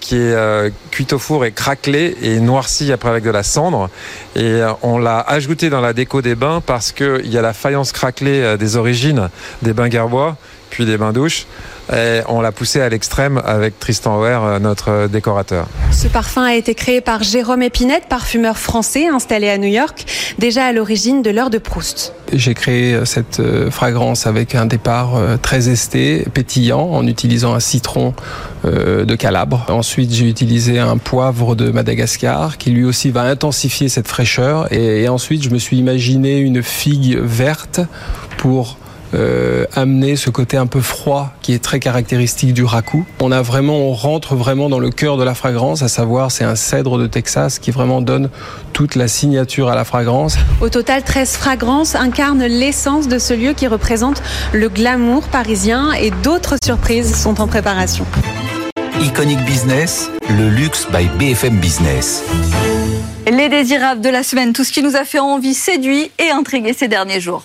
qui 0.00 0.16
est 0.16 0.72
cuite 0.90 1.12
au 1.12 1.18
four 1.18 1.44
et 1.44 1.52
craquelée 1.52 2.16
et 2.22 2.40
noircie 2.40 2.92
après 2.92 3.10
avec 3.10 3.24
de 3.24 3.30
la 3.30 3.42
cendre. 3.42 3.90
Et 4.34 4.62
on 4.82 4.98
l'a 4.98 5.20
ajouté 5.20 5.68
dans 5.68 5.82
la 5.82 5.92
déco 5.92 6.22
des 6.22 6.34
bains 6.34 6.62
parce 6.64 6.92
qu'il 6.92 7.26
y 7.26 7.36
a 7.36 7.42
la 7.42 7.52
faïence 7.52 7.92
craquelée 7.92 8.56
des 8.58 8.76
origines 8.76 9.28
des 9.60 9.74
bains 9.74 9.88
garbois 9.88 10.36
puis 10.70 10.86
des 10.86 10.96
bains 10.96 11.12
douches. 11.12 11.46
Et 11.92 12.20
on 12.28 12.40
l'a 12.40 12.50
poussé 12.50 12.80
à 12.80 12.88
l'extrême 12.88 13.40
avec 13.44 13.78
Tristan 13.78 14.18
Ware, 14.18 14.44
euh, 14.44 14.58
notre 14.58 15.06
décorateur. 15.06 15.68
Ce 15.92 16.08
parfum 16.08 16.42
a 16.42 16.54
été 16.54 16.74
créé 16.74 17.00
par 17.00 17.22
Jérôme 17.22 17.62
Épinette, 17.62 18.06
parfumeur 18.08 18.58
français 18.58 19.06
installé 19.06 19.48
à 19.48 19.56
New 19.56 19.68
York, 19.68 20.04
déjà 20.38 20.66
à 20.66 20.72
l'origine 20.72 21.22
de 21.22 21.30
l'heure 21.30 21.50
de 21.50 21.58
Proust. 21.58 22.12
J'ai 22.32 22.54
créé 22.54 22.94
euh, 22.94 23.04
cette 23.04 23.38
euh, 23.38 23.70
fragrance 23.70 24.26
avec 24.26 24.56
un 24.56 24.66
départ 24.66 25.12
très 25.42 25.68
esté, 25.68 26.26
pétillant, 26.34 26.90
en 26.90 27.06
utilisant 27.06 27.54
un 27.54 27.60
citron 27.60 28.14
de 28.64 29.14
Calabre. 29.14 29.64
Ensuite, 29.68 30.12
j'ai 30.12 30.28
utilisé 30.28 30.80
un 30.80 30.98
poivre 30.98 31.54
de 31.54 31.70
Madagascar 31.70 32.58
qui 32.58 32.70
lui 32.70 32.84
aussi 32.84 33.10
va 33.10 33.22
intensifier 33.22 33.88
cette 33.88 34.08
fraîcheur. 34.08 34.72
Et 34.72 35.08
ensuite, 35.08 35.44
je 35.44 35.50
me 35.50 35.58
suis 35.58 35.76
imaginé 35.76 36.38
une 36.38 36.62
figue 36.62 37.18
verte 37.18 37.80
pour 38.38 38.76
euh, 39.14 39.64
amener 39.74 40.16
ce 40.16 40.30
côté 40.30 40.56
un 40.56 40.66
peu 40.66 40.80
froid 40.80 41.32
qui 41.42 41.52
est 41.52 41.62
très 41.62 41.80
caractéristique 41.80 42.52
du 42.52 42.64
raku. 42.64 43.04
On 43.20 43.32
a 43.32 43.42
vraiment, 43.42 43.78
on 43.78 43.92
rentre 43.92 44.34
vraiment 44.34 44.68
dans 44.68 44.78
le 44.78 44.90
cœur 44.90 45.16
de 45.16 45.24
la 45.24 45.34
fragrance, 45.34 45.82
à 45.82 45.88
savoir 45.88 46.30
c'est 46.30 46.44
un 46.44 46.56
cèdre 46.56 46.98
de 46.98 47.06
Texas 47.06 47.58
qui 47.58 47.70
vraiment 47.70 48.00
donne 48.00 48.30
toute 48.72 48.94
la 48.94 49.08
signature 49.08 49.68
à 49.68 49.74
la 49.74 49.84
fragrance. 49.84 50.36
Au 50.60 50.68
total, 50.68 51.02
13 51.02 51.36
fragrances 51.36 51.94
incarnent 51.94 52.46
l'essence 52.46 53.08
de 53.08 53.18
ce 53.18 53.34
lieu 53.34 53.52
qui 53.52 53.66
représente 53.66 54.22
le 54.52 54.68
glamour 54.68 55.22
parisien 55.28 55.92
et 55.92 56.10
d'autres 56.22 56.56
surprises 56.64 57.14
sont 57.14 57.40
en 57.40 57.46
préparation. 57.46 58.06
Iconic 59.00 59.44
Business, 59.44 60.10
le 60.28 60.48
luxe 60.48 60.86
by 60.90 61.08
BFM 61.18 61.58
Business. 61.58 62.24
Les 63.26 63.48
désirables 63.48 64.00
de 64.00 64.08
la 64.08 64.22
semaine, 64.22 64.52
tout 64.52 64.64
ce 64.64 64.72
qui 64.72 64.82
nous 64.82 64.96
a 64.96 65.04
fait 65.04 65.18
envie, 65.18 65.54
séduit 65.54 66.10
et 66.18 66.30
intrigué 66.30 66.72
ces 66.72 66.88
derniers 66.88 67.20
jours. 67.20 67.44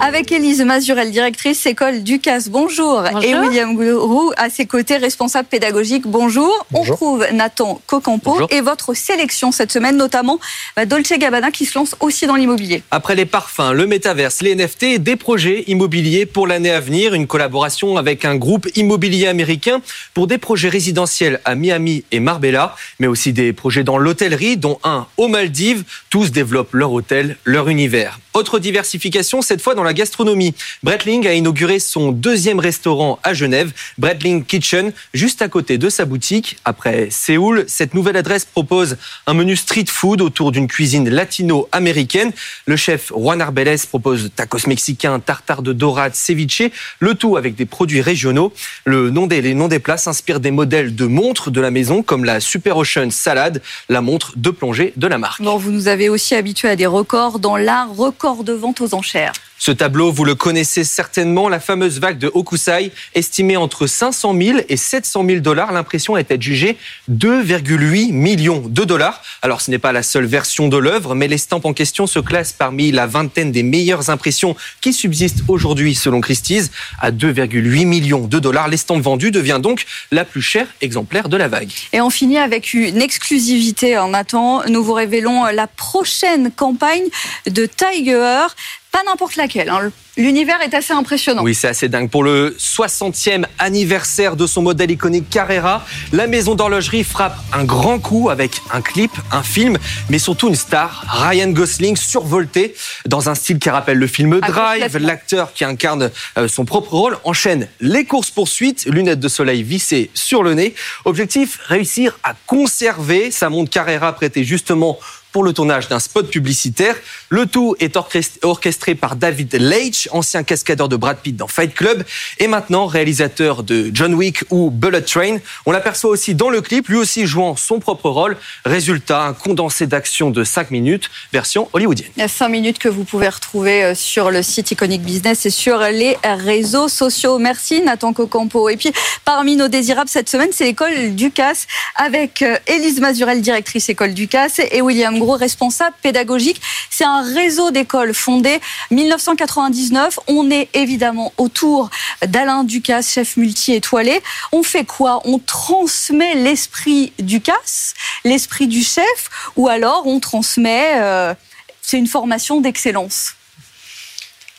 Avec 0.00 0.30
Élise 0.32 0.62
Mazurel, 0.62 1.10
directrice 1.10 1.66
école 1.66 2.02
Ducasse. 2.02 2.48
Bonjour. 2.48 3.04
Et 3.22 3.34
William 3.34 3.74
Gourou, 3.74 4.32
à 4.36 4.48
ses 4.48 4.66
côtés, 4.66 4.96
responsable 4.96 5.48
pédagogique. 5.48 6.06
Bonjour. 6.06 6.52
On 6.72 6.84
trouve 6.84 7.26
Nathan 7.32 7.80
Cocampo 7.86 8.46
et 8.50 8.60
votre 8.60 8.94
sélection 8.94 9.50
cette 9.52 9.72
semaine, 9.72 9.96
notamment 9.96 10.38
bah, 10.76 10.86
Dolce 10.86 11.12
Gabbana 11.18 11.50
qui 11.50 11.66
se 11.66 11.78
lance 11.78 11.96
aussi 12.00 12.26
dans 12.26 12.36
l'immobilier. 12.36 12.82
Après 12.90 13.14
les 13.14 13.26
parfums, 13.26 13.72
le 13.72 13.86
métaverse, 13.86 14.42
les 14.42 14.54
NFT, 14.54 14.98
des 14.98 15.16
projets 15.16 15.64
immobiliers 15.66 16.26
pour 16.26 16.46
l'année 16.46 16.70
à 16.70 16.80
venir, 16.80 17.14
une 17.14 17.26
collaboration 17.26 17.96
avec 17.96 18.24
un 18.24 18.36
groupe 18.36 18.68
immobilier 18.76 19.26
américain 19.26 19.80
pour 20.14 20.26
des 20.26 20.38
projets 20.38 20.68
résidentiels 20.68 21.40
à 21.44 21.54
Miami 21.54 22.04
et 22.12 22.20
Marbella, 22.20 22.76
mais 23.00 23.06
aussi 23.06 23.32
des 23.32 23.52
projets 23.52 23.84
dans 23.84 23.98
l'hôtellerie, 23.98 24.56
dont 24.56 24.78
un 24.84 25.06
aux 25.16 25.28
Maldives. 25.28 25.84
Tous 26.10 26.30
développent 26.30 26.74
leur 26.74 26.92
hôtel, 26.92 27.36
leur 27.44 27.68
univers. 27.68 28.18
Autre 28.38 28.60
diversification, 28.60 29.42
cette 29.42 29.60
fois 29.60 29.74
dans 29.74 29.82
la 29.82 29.92
gastronomie. 29.92 30.54
Breitling 30.84 31.26
a 31.26 31.34
inauguré 31.34 31.80
son 31.80 32.12
deuxième 32.12 32.60
restaurant 32.60 33.18
à 33.24 33.34
Genève, 33.34 33.72
Breitling 33.98 34.44
Kitchen, 34.44 34.92
juste 35.12 35.42
à 35.42 35.48
côté 35.48 35.76
de 35.76 35.90
sa 35.90 36.04
boutique. 36.04 36.56
Après 36.64 37.08
Séoul, 37.10 37.64
cette 37.66 37.94
nouvelle 37.94 38.16
adresse 38.16 38.44
propose 38.44 38.96
un 39.26 39.34
menu 39.34 39.56
street 39.56 39.86
food 39.88 40.20
autour 40.20 40.52
d'une 40.52 40.68
cuisine 40.68 41.10
latino-américaine. 41.10 42.30
Le 42.66 42.76
chef 42.76 43.08
Juan 43.08 43.42
Arbeles 43.42 43.80
propose 43.88 44.30
tacos 44.36 44.68
mexicains, 44.68 45.18
tartare 45.18 45.62
de 45.62 45.72
dorade, 45.72 46.14
ceviche, 46.14 46.62
le 47.00 47.16
tout 47.16 47.36
avec 47.36 47.56
des 47.56 47.66
produits 47.66 48.02
régionaux. 48.02 48.52
Le 48.84 49.10
nom 49.10 49.26
des, 49.26 49.42
les 49.42 49.54
noms 49.54 49.66
des 49.66 49.80
plats 49.80 49.96
s'inspirent 49.96 50.38
des 50.38 50.52
modèles 50.52 50.94
de 50.94 51.06
montres 51.06 51.50
de 51.50 51.60
la 51.60 51.72
maison, 51.72 52.04
comme 52.04 52.24
la 52.24 52.38
Super 52.38 52.76
Ocean 52.76 53.10
Salad, 53.10 53.60
la 53.88 54.00
montre 54.00 54.34
de 54.36 54.50
plongée 54.50 54.92
de 54.94 55.08
la 55.08 55.18
marque. 55.18 55.40
Vous 55.40 55.72
nous 55.72 55.88
avez 55.88 56.08
aussi 56.08 56.36
habitué 56.36 56.68
à 56.68 56.76
des 56.76 56.86
records 56.86 57.40
dans 57.40 57.56
l'art, 57.56 57.88
record 57.96 58.27
de 58.36 58.52
vente 58.52 58.80
aux 58.80 58.94
enchères. 58.94 59.32
Ce 59.58 59.72
tableau, 59.72 60.12
vous 60.12 60.24
le 60.24 60.36
connaissez 60.36 60.84
certainement, 60.84 61.48
la 61.48 61.58
fameuse 61.58 61.98
vague 61.98 62.18
de 62.18 62.30
Hokusai, 62.32 62.92
estimée 63.14 63.56
entre 63.56 63.88
500 63.88 64.36
000 64.40 64.58
et 64.68 64.76
700 64.76 65.26
000 65.26 65.40
dollars. 65.40 65.72
L'impression 65.72 66.14
a 66.14 66.20
été 66.20 66.40
jugée 66.40 66.76
2,8 67.10 68.12
millions 68.12 68.62
de 68.64 68.84
dollars. 68.84 69.20
Alors, 69.42 69.60
ce 69.60 69.70
n'est 69.72 69.78
pas 69.78 69.92
la 69.92 70.04
seule 70.04 70.26
version 70.26 70.68
de 70.68 70.76
l'œuvre, 70.76 71.16
mais 71.16 71.26
l'estampe 71.26 71.64
en 71.64 71.72
question 71.72 72.06
se 72.06 72.20
classe 72.20 72.52
parmi 72.52 72.92
la 72.92 73.06
vingtaine 73.06 73.50
des 73.50 73.64
meilleures 73.64 74.10
impressions 74.10 74.54
qui 74.80 74.92
subsistent 74.92 75.42
aujourd'hui, 75.48 75.96
selon 75.96 76.20
Christie's, 76.20 76.70
à 77.00 77.10
2,8 77.10 77.84
millions 77.84 78.28
de 78.28 78.38
dollars. 78.38 78.68
L'estampe 78.68 79.02
vendue 79.02 79.32
devient 79.32 79.58
donc 79.60 79.86
la 80.12 80.24
plus 80.24 80.42
chère 80.42 80.68
exemplaire 80.80 81.28
de 81.28 81.36
la 81.36 81.48
vague. 81.48 81.70
Et 81.92 82.00
on 82.00 82.10
finit 82.10 82.38
avec 82.38 82.74
une 82.74 83.02
exclusivité 83.02 83.98
en 83.98 84.14
attendant. 84.14 84.62
Nous 84.68 84.84
vous 84.84 84.92
révélons 84.92 85.46
la 85.46 85.66
prochaine 85.66 86.50
campagne 86.52 87.08
de 87.46 87.66
Tiger 87.66 88.46
pas 88.90 89.02
n'importe 89.04 89.36
laquelle. 89.36 89.68
Hein. 89.68 89.90
L'univers 90.18 90.60
est 90.62 90.74
assez 90.74 90.92
impressionnant. 90.92 91.44
Oui, 91.44 91.54
c'est 91.54 91.68
assez 91.68 91.88
dingue. 91.88 92.10
Pour 92.10 92.24
le 92.24 92.56
60e 92.58 93.44
anniversaire 93.60 94.34
de 94.34 94.48
son 94.48 94.62
modèle 94.62 94.90
iconique 94.90 95.30
Carrera, 95.30 95.86
la 96.12 96.26
maison 96.26 96.56
d'horlogerie 96.56 97.04
frappe 97.04 97.36
un 97.52 97.62
grand 97.62 98.00
coup 98.00 98.28
avec 98.28 98.60
un 98.72 98.80
clip, 98.80 99.12
un 99.30 99.44
film, 99.44 99.78
mais 100.10 100.18
surtout 100.18 100.48
une 100.48 100.56
star, 100.56 101.04
Ryan 101.08 101.50
Gosling, 101.50 101.96
survolté 101.96 102.74
dans 103.06 103.28
un 103.28 103.36
style 103.36 103.60
qui 103.60 103.70
rappelle 103.70 103.98
le 103.98 104.08
film 104.08 104.40
ah, 104.42 104.48
Drive. 104.48 104.96
L'acteur 104.96 105.52
qui 105.52 105.64
incarne 105.64 106.10
euh, 106.36 106.48
son 106.48 106.64
propre 106.64 106.94
rôle 106.94 107.16
enchaîne 107.22 107.68
les 107.80 108.04
courses-poursuites, 108.04 108.86
lunettes 108.86 109.20
de 109.20 109.28
soleil 109.28 109.62
vissées 109.62 110.10
sur 110.14 110.42
le 110.42 110.54
nez. 110.54 110.74
Objectif, 111.04 111.60
réussir 111.68 112.18
à 112.24 112.34
conserver 112.46 113.30
sa 113.30 113.50
montre 113.50 113.70
Carrera 113.70 114.12
prêtée 114.12 114.42
justement 114.42 114.98
pour 115.32 115.44
le 115.44 115.52
tournage 115.52 115.88
d'un 115.88 115.98
spot 115.98 116.30
publicitaire. 116.30 116.96
Le 117.28 117.46
tout 117.46 117.76
est 117.80 117.96
orchestré 118.42 118.94
par 118.94 119.16
David 119.16 119.54
Leitch, 119.54 120.07
ancien 120.12 120.42
cascadeur 120.42 120.88
de 120.88 120.96
Brad 120.96 121.18
Pitt 121.18 121.36
dans 121.36 121.48
Fight 121.48 121.74
Club 121.74 122.04
et 122.38 122.46
maintenant 122.46 122.86
réalisateur 122.86 123.62
de 123.62 123.90
John 123.92 124.14
Wick 124.14 124.44
ou 124.50 124.70
Bullet 124.70 125.02
Train. 125.02 125.38
On 125.66 125.72
l'aperçoit 125.72 126.10
aussi 126.10 126.34
dans 126.34 126.50
le 126.50 126.60
clip, 126.60 126.88
lui 126.88 126.96
aussi 126.96 127.26
jouant 127.26 127.56
son 127.56 127.80
propre 127.80 128.10
rôle. 128.10 128.36
Résultat, 128.64 129.22
un 129.22 129.32
condensé 129.32 129.86
d'action 129.86 130.30
de 130.30 130.44
5 130.44 130.70
minutes, 130.70 131.10
version 131.32 131.68
hollywoodienne. 131.72 132.10
Il 132.16 132.20
y 132.20 132.24
a 132.24 132.28
5 132.28 132.48
minutes 132.48 132.78
que 132.78 132.88
vous 132.88 133.04
pouvez 133.04 133.28
retrouver 133.28 133.84
euh, 133.84 133.94
sur 133.94 134.30
le 134.30 134.42
site 134.42 134.70
Iconic 134.70 135.02
Business 135.02 135.46
et 135.46 135.50
sur 135.50 135.78
les 135.78 136.16
réseaux 136.24 136.88
sociaux. 136.88 137.38
Merci 137.38 137.82
Nathan 137.82 138.12
Cocampo. 138.12 138.68
Et 138.68 138.76
puis, 138.76 138.92
parmi 139.24 139.56
nos 139.56 139.68
désirables 139.68 140.10
cette 140.10 140.28
semaine, 140.28 140.50
c'est 140.52 140.64
l'école 140.64 141.14
Ducasse 141.14 141.66
avec 141.96 142.42
euh, 142.42 142.56
Élise 142.66 143.00
Mazurel, 143.00 143.40
directrice 143.40 143.88
école 143.88 144.14
Ducasse, 144.14 144.60
et 144.70 144.80
William 144.80 145.18
gros 145.18 145.36
responsable 145.36 145.94
pédagogique. 146.02 146.60
C'est 146.90 147.04
un 147.04 147.22
réseau 147.22 147.70
d'écoles 147.70 148.14
fondé 148.14 148.60
1999. 148.90 149.97
On 150.26 150.50
est 150.50 150.68
évidemment 150.74 151.32
autour 151.38 151.90
d'Alain 152.26 152.64
Ducasse, 152.64 153.10
chef 153.10 153.36
multi-étoilé. 153.36 154.20
On 154.52 154.62
fait 154.62 154.84
quoi? 154.84 155.20
On 155.24 155.38
transmet 155.38 156.34
l'esprit 156.34 157.12
Ducasse, 157.18 157.94
l'esprit 158.24 158.66
du 158.66 158.82
chef, 158.82 159.30
ou 159.56 159.68
alors 159.68 160.06
on 160.06 160.20
transmet... 160.20 161.00
Euh, 161.00 161.34
c'est 161.82 161.98
une 161.98 162.06
formation 162.06 162.60
d'excellence? 162.60 163.34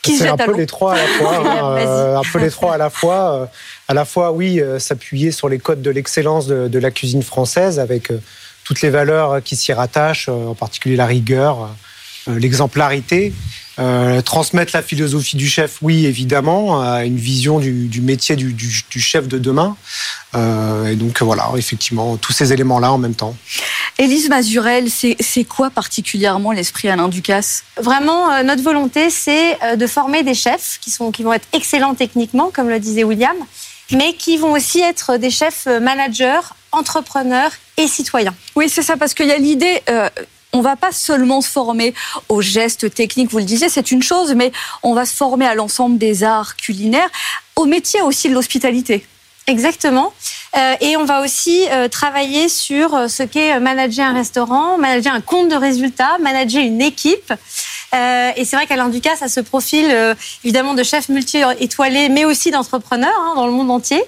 Qui 0.01 0.23
un 0.27 0.37
peu 0.37 0.55
les 0.55 0.65
trois 0.65 0.93
à 0.93 0.97
la 0.97 1.07
fois. 1.07 1.35
Hein, 1.37 2.17
un 2.17 2.31
peu 2.31 2.39
les 2.39 2.49
trois 2.49 2.73
à 2.73 2.77
la 2.77 2.89
fois. 2.89 3.49
à 3.87 3.93
la 3.93 4.05
fois, 4.05 4.31
oui, 4.31 4.61
s'appuyer 4.79 5.31
sur 5.31 5.49
les 5.49 5.59
codes 5.59 5.81
de 5.81 5.91
l'excellence 5.91 6.47
de, 6.47 6.67
de, 6.67 6.79
la 6.79 6.89
cuisine 6.89 7.21
française 7.21 7.79
avec 7.79 8.11
toutes 8.63 8.81
les 8.81 8.89
valeurs 8.89 9.43
qui 9.43 9.55
s'y 9.55 9.73
rattachent, 9.73 10.29
en 10.29 10.55
particulier 10.55 10.95
la 10.95 11.05
rigueur, 11.05 11.69
l'exemplarité. 12.27 13.33
Euh, 13.79 14.21
transmettre 14.21 14.71
la 14.73 14.81
philosophie 14.81 15.37
du 15.37 15.47
chef, 15.47 15.77
oui, 15.81 16.05
évidemment, 16.05 16.81
à 16.81 17.05
une 17.05 17.15
vision 17.15 17.59
du, 17.59 18.01
métier 18.01 18.35
du, 18.35 18.99
chef 18.99 19.27
de 19.27 19.37
demain. 19.37 19.77
Euh, 20.35 20.87
et 20.87 20.95
donc 20.95 21.21
voilà, 21.21 21.49
effectivement, 21.55 22.17
tous 22.17 22.33
ces 22.33 22.51
éléments-là 22.51 22.91
en 22.91 22.97
même 22.97 23.15
temps. 23.15 23.35
Élise 23.97 24.29
Mazurel, 24.29 24.87
c'est 24.89 25.43
quoi 25.45 25.69
particulièrement 25.69 26.51
l'esprit 26.51 26.89
Alain 26.89 27.07
Ducasse? 27.07 27.63
Vraiment, 27.81 28.31
euh, 28.31 28.43
notre 28.43 28.63
volonté, 28.63 29.09
c'est 29.09 29.57
de 29.77 29.87
former 29.87 30.23
des 30.23 30.33
chefs 30.33 30.77
qui, 30.81 30.91
sont, 30.91 31.11
qui 31.11 31.23
vont 31.23 31.33
être 31.33 31.47
excellents 31.53 31.95
techniquement, 31.95 32.51
comme 32.53 32.67
le 32.69 32.79
disait 32.79 33.05
William, 33.05 33.35
mais 33.91 34.13
qui 34.13 34.37
vont 34.37 34.51
aussi 34.51 34.81
être 34.81 35.17
des 35.17 35.29
chefs 35.29 35.67
managers, 35.67 36.41
entrepreneurs 36.73 37.51
et 37.77 37.87
citoyens. 37.87 38.35
Oui, 38.55 38.67
c'est 38.67 38.83
ça, 38.83 38.97
parce 38.97 39.13
qu'il 39.13 39.27
y 39.27 39.31
a 39.31 39.37
l'idée 39.37 39.81
on 40.53 40.61
va 40.61 40.75
pas 40.75 40.91
seulement 40.91 41.41
se 41.41 41.49
former 41.49 41.93
aux 42.27 42.41
gestes 42.41 42.93
techniques, 42.93 43.29
vous 43.31 43.37
le 43.39 43.43
disiez, 43.43 43.69
c'est 43.69 43.91
une 43.91 44.03
chose, 44.03 44.33
mais 44.33 44.51
on 44.83 44.93
va 44.93 45.05
se 45.05 45.15
former 45.15 45.45
à 45.45 45.55
l'ensemble 45.55 45.97
des 45.97 46.23
arts 46.23 46.55
culinaires, 46.55 47.09
au 47.55 47.65
métier 47.65 48.01
aussi 48.01 48.29
de 48.29 48.33
l'hospitalité. 48.33 49.05
Exactement. 49.49 50.13
Euh, 50.55 50.75
et 50.79 50.95
on 50.95 51.05
va 51.05 51.21
aussi 51.21 51.65
euh, 51.71 51.87
travailler 51.87 52.49
sur 52.49 52.93
euh, 52.93 53.07
ce 53.07 53.23
qu'est 53.23 53.59
manager 53.59 54.05
un 54.05 54.13
restaurant, 54.13 54.77
manager 54.77 55.13
un 55.13 55.21
compte 55.21 55.49
de 55.49 55.55
résultats, 55.55 56.17
manager 56.19 56.61
une 56.61 56.81
équipe. 56.81 57.33
et 57.93 58.45
c'est 58.45 58.55
vrai 58.55 58.67
qu'Alain 58.67 58.89
Ducasse 58.89 59.23
a 59.23 59.27
ce 59.27 59.39
profil 59.39 59.85
évidemment 60.43 60.75
de 60.75 60.83
chef 60.83 61.09
multi-étoilé, 61.09 62.09
mais 62.09 62.25
aussi 62.25 62.51
d'entrepreneur 62.51 63.13
hein, 63.17 63.33
dans 63.35 63.47
le 63.47 63.51
monde 63.51 63.71
entier. 63.71 64.03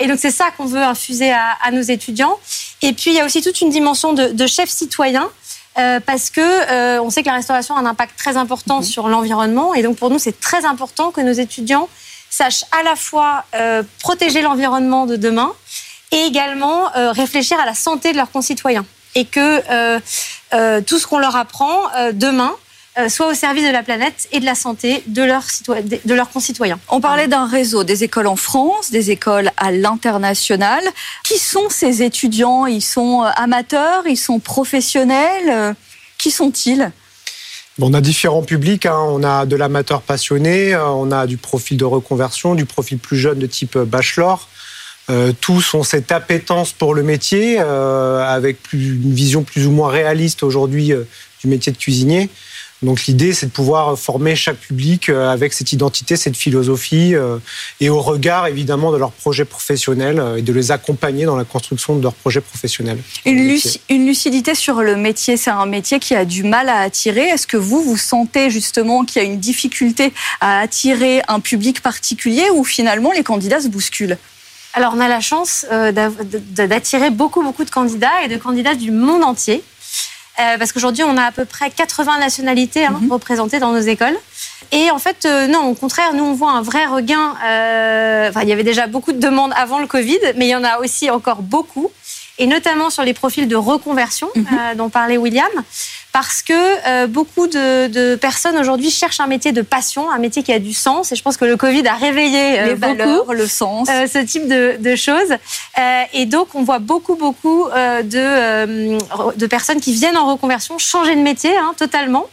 et 0.00 0.08
donc 0.08 0.18
c'est 0.18 0.32
ça 0.32 0.46
qu'on 0.56 0.66
veut 0.66 0.82
infuser 0.82 1.30
à, 1.30 1.70
nos 1.70 1.82
étudiants. 1.82 2.36
Et 2.82 2.92
puis 2.92 3.12
il 3.12 3.14
y 3.14 3.20
a 3.20 3.24
aussi 3.24 3.42
toute 3.42 3.60
une 3.60 3.70
dimension 3.70 4.12
de, 4.12 4.28
de 4.28 4.46
chef 4.48 4.68
citoyen. 4.68 5.30
Euh, 5.78 6.00
parce 6.00 6.30
que 6.30 6.40
euh, 6.40 7.02
on 7.02 7.10
sait 7.10 7.22
que 7.22 7.28
la 7.28 7.34
restauration 7.34 7.76
a 7.76 7.80
un 7.80 7.86
impact 7.86 8.16
très 8.16 8.38
important 8.38 8.78
mhm. 8.78 8.84
sur 8.84 9.08
l'environnement 9.08 9.74
et 9.74 9.82
donc 9.82 9.96
pour 9.96 10.08
nous 10.08 10.18
c'est 10.18 10.40
très 10.40 10.64
important 10.64 11.10
que 11.10 11.20
nos 11.20 11.32
étudiants 11.32 11.90
sachent 12.30 12.64
à 12.72 12.82
la 12.82 12.96
fois 12.96 13.44
euh, 13.54 13.82
protéger 14.00 14.40
l'environnement 14.40 15.04
de 15.04 15.16
demain 15.16 15.52
et 16.12 16.22
également 16.22 16.88
réfléchir 16.94 17.58
à 17.58 17.66
la 17.66 17.74
santé 17.74 18.12
de 18.12 18.16
leurs 18.16 18.30
concitoyens 18.30 18.86
et 19.16 19.24
que 19.24 19.98
tout 20.82 20.98
ce 20.98 21.06
qu'on 21.06 21.18
leur 21.18 21.34
apprend 21.34 21.82
demain 22.12 22.52
euh, 22.52 22.65
soit 23.08 23.28
au 23.28 23.34
service 23.34 23.64
de 23.64 23.72
la 23.72 23.82
planète 23.82 24.26
et 24.32 24.40
de 24.40 24.44
la 24.44 24.54
santé 24.54 25.02
de 25.06 25.22
leurs, 25.22 25.44
de 25.68 26.14
leurs 26.14 26.30
concitoyens. 26.30 26.78
On 26.88 27.00
parlait 27.00 27.28
d'un 27.28 27.46
réseau, 27.46 27.84
des 27.84 28.04
écoles 28.04 28.26
en 28.26 28.36
France, 28.36 28.90
des 28.90 29.10
écoles 29.10 29.50
à 29.58 29.70
l'international. 29.70 30.82
Qui 31.22 31.38
sont 31.38 31.68
ces 31.68 32.02
étudiants? 32.02 32.66
Ils 32.66 32.82
sont 32.82 33.22
euh, 33.22 33.28
amateurs? 33.36 34.04
Ils 34.06 34.16
sont 34.16 34.38
professionnels? 34.38 35.50
Euh, 35.50 35.74
Qui 36.16 36.30
sont-ils? 36.30 36.90
On 37.78 37.92
a 37.92 38.00
différents 38.00 38.42
publics. 38.42 38.86
Hein. 38.86 38.98
On 39.08 39.22
a 39.22 39.44
de 39.44 39.56
l'amateur 39.56 40.00
passionné, 40.00 40.74
on 40.74 41.12
a 41.12 41.26
du 41.26 41.36
profil 41.36 41.76
de 41.76 41.84
reconversion, 41.84 42.54
du 42.54 42.64
profil 42.64 42.98
plus 42.98 43.18
jeune 43.18 43.38
de 43.38 43.46
type 43.46 43.76
bachelor. 43.76 44.48
tous 45.42 45.74
ont 45.74 45.82
cette 45.82 46.10
appétence 46.10 46.72
pour 46.72 46.94
le 46.94 47.02
métier, 47.02 47.58
avec 47.58 48.56
une 48.72 49.12
vision 49.12 49.42
plus 49.42 49.66
ou 49.66 49.72
moins 49.72 49.90
réaliste 49.90 50.42
aujourd'hui 50.42 50.94
du 51.42 51.48
métier 51.48 51.70
de 51.70 51.76
cuisinier. 51.76 52.30
Donc 52.82 53.06
l'idée, 53.06 53.32
c'est 53.32 53.46
de 53.46 53.52
pouvoir 53.52 53.98
former 53.98 54.36
chaque 54.36 54.58
public 54.58 55.08
euh, 55.08 55.30
avec 55.30 55.54
cette 55.54 55.72
identité, 55.72 56.16
cette 56.16 56.36
philosophie, 56.36 57.14
euh, 57.14 57.38
et 57.80 57.88
au 57.88 58.00
regard 58.00 58.46
évidemment 58.46 58.92
de 58.92 58.98
leur 58.98 59.12
projet 59.12 59.46
professionnel 59.46 60.20
euh, 60.20 60.36
et 60.36 60.42
de 60.42 60.52
les 60.52 60.72
accompagner 60.72 61.24
dans 61.24 61.36
la 61.36 61.44
construction 61.44 61.96
de 61.96 62.02
leur 62.02 62.12
projet 62.12 62.42
professionnel. 62.42 62.98
Une, 63.24 64.06
lucidité 64.06 64.54
sur 64.54 64.82
le 64.82 64.96
métier, 64.96 65.38
c'est 65.38 65.50
un 65.50 65.64
métier 65.64 65.98
qui 65.98 66.14
a 66.14 66.26
du 66.26 66.42
mal 66.42 66.68
à 66.68 66.80
attirer. 66.80 67.22
Est-ce 67.22 67.46
que 67.46 67.56
vous, 67.56 67.82
vous 67.82 67.96
sentez 67.96 68.50
justement 68.50 69.04
qu'il 69.04 69.22
y 69.22 69.24
a 69.24 69.28
une 69.28 69.40
difficulté 69.40 70.12
à 70.42 70.60
attirer 70.60 71.22
un 71.28 71.40
public 71.40 71.80
particulier 71.80 72.44
ou 72.54 72.62
finalement 72.62 73.10
les 73.10 73.22
candidats 73.22 73.60
se 73.60 73.68
bousculent? 73.68 74.18
Alors, 74.74 74.92
on 74.94 75.00
a 75.00 75.08
la 75.08 75.20
chance 75.20 75.64
d'attirer 75.70 77.08
beaucoup, 77.08 77.42
beaucoup 77.42 77.64
de 77.64 77.70
candidats 77.70 78.22
et 78.24 78.28
de 78.28 78.36
candidats 78.36 78.74
du 78.74 78.90
monde 78.90 79.24
entier. 79.24 79.62
Euh, 80.38 80.58
parce 80.58 80.72
qu'aujourd'hui, 80.72 81.02
on 81.04 81.16
a 81.16 81.24
à 81.24 81.32
peu 81.32 81.44
près 81.44 81.70
80 81.70 82.18
nationalités 82.18 82.84
hein, 82.84 82.98
mhm. 83.00 83.12
représentées 83.12 83.58
dans 83.58 83.72
nos 83.72 83.80
écoles. 83.80 84.16
Et 84.72 84.90
en 84.90 84.98
fait, 84.98 85.24
euh, 85.24 85.46
non, 85.46 85.68
au 85.70 85.74
contraire, 85.74 86.12
nous, 86.14 86.24
on 86.24 86.34
voit 86.34 86.50
un 86.50 86.62
vrai 86.62 86.86
regain. 86.86 87.34
Euh, 87.44 88.28
enfin, 88.28 88.42
il 88.42 88.48
y 88.48 88.52
avait 88.52 88.64
déjà 88.64 88.86
beaucoup 88.86 89.12
de 89.12 89.20
demandes 89.20 89.52
avant 89.56 89.78
le 89.78 89.86
Covid, 89.86 90.18
mais 90.36 90.46
il 90.46 90.50
y 90.50 90.56
en 90.56 90.64
a 90.64 90.78
aussi 90.78 91.08
encore 91.10 91.42
beaucoup, 91.42 91.90
et 92.38 92.46
notamment 92.46 92.90
sur 92.90 93.02
les 93.02 93.14
profils 93.14 93.48
de 93.48 93.56
reconversion 93.56 94.28
mhm. 94.34 94.76
dont 94.76 94.90
parlait 94.90 95.16
William 95.16 95.48
parce 96.16 96.40
que 96.40 96.54
euh, 96.54 97.06
beaucoup 97.06 97.46
de, 97.46 98.14
personnes 98.14 98.56
aujourd'hui 98.56 98.90
cherchent 98.90 99.20
un 99.20 99.26
métier 99.26 99.52
de 99.52 99.60
passion, 99.60 100.10
un 100.10 100.16
métier 100.16 100.42
qui 100.42 100.50
a 100.50 100.58
du 100.58 100.72
sens. 100.72 101.12
Et 101.12 101.14
je 101.14 101.22
pense 101.22 101.36
que 101.36 101.44
le 101.44 101.58
Covid 101.58 101.86
a 101.86 101.94
réveillé 101.94 102.58
euh, 102.58 102.66
les 102.68 102.74
valeurs, 102.74 103.34
le 103.34 103.46
sens, 103.46 103.86
euh, 103.90 104.06
ce 104.06 104.20
type 104.24 104.48
de, 104.48 104.96
choses. 104.96 105.36
et 106.14 106.24
donc, 106.24 106.54
on 106.54 106.62
voit 106.62 106.78
beaucoup, 106.78 107.16
beaucoup 107.16 107.66
de, 107.68 109.36
de 109.36 109.46
personnes 109.46 109.78
qui 109.78 109.92
viennent 109.92 110.16
en 110.16 110.32
reconversion 110.32 110.78
changer 110.78 111.14
de 111.16 111.20
métier 111.20 111.54
hein, 111.54 111.74
totalement. 111.76 112.24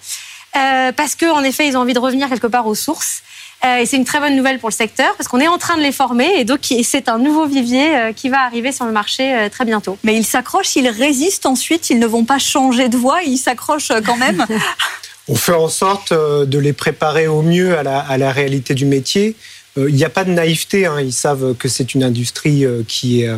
parce 0.54 1.16
qu'en 1.16 1.44
effet, 1.44 1.68
ils 1.68 1.76
ont 1.76 1.82
envie 1.82 1.94
de 1.94 2.00
revenir 2.00 2.30
quelque 2.30 2.48
part 2.48 2.68
aux 2.68 2.76
sources. 2.76 3.22
Euh, 3.66 3.78
et 3.78 3.86
c'est 3.86 3.96
une 3.96 4.04
très 4.04 4.20
bonne 4.20 4.36
nouvelle 4.36 4.60
pour 4.60 4.70
le 4.70 4.74
secteur 4.74 5.16
parce 5.16 5.30
qu'on 5.30 5.40
est 5.40 5.48
en 5.48 5.58
train 5.58 5.78
de 5.78 5.82
les 5.82 5.94
former 5.94 6.30
et 6.38 6.44
donc 6.44 6.60
c'est 6.84 7.08
un 7.08 7.18
nouveau 7.18 7.46
vivier 7.46 7.96
euh, 7.96 8.14
qui 8.14 8.28
va 8.28 8.42
arriver 8.42 8.74
sur 8.74 8.86
le 8.86 8.92
marché 8.92 9.34
euh, 9.34 9.50
très 9.50 9.64
bientôt. 9.64 9.98
Mais 10.04 10.16
ils 10.16 10.26
s'accrochent, 10.26 10.76
ils 10.76 10.90
résistent 10.90 11.46
ensuite, 11.46 11.90
ils 11.90 12.00
ne 12.00 12.06
vont 12.06 12.26
pas 12.26 12.40
changer 12.40 12.90
de 12.90 12.98
voie, 12.98 13.22
ils 13.24 13.38
s'accrochent 13.38 13.94
quand 14.06 14.18
même. 14.18 14.46
On 15.30 15.36
fait 15.36 15.54
en 15.54 15.70
sorte 15.70 16.12
de 16.12 16.60
les 16.60 16.74
préparer 16.74 17.28
au 17.28 17.42
mieux 17.42 17.78
à 17.78 17.84
la, 18.18 18.32
réalité 18.34 18.74
du 18.74 18.86
métier. 18.86 19.38
Il 19.78 19.96
n'y 19.96 20.04
a 20.04 20.10
pas 20.10 20.26
de 20.26 20.32
naïveté, 20.32 20.86
hein. 20.86 21.00
ils 21.00 21.14
savent 21.14 21.56
que 21.56 21.70
c'est 21.70 21.94
une 21.94 22.04
industrie 22.04 22.66
qui 22.90 23.22
est 23.22 23.30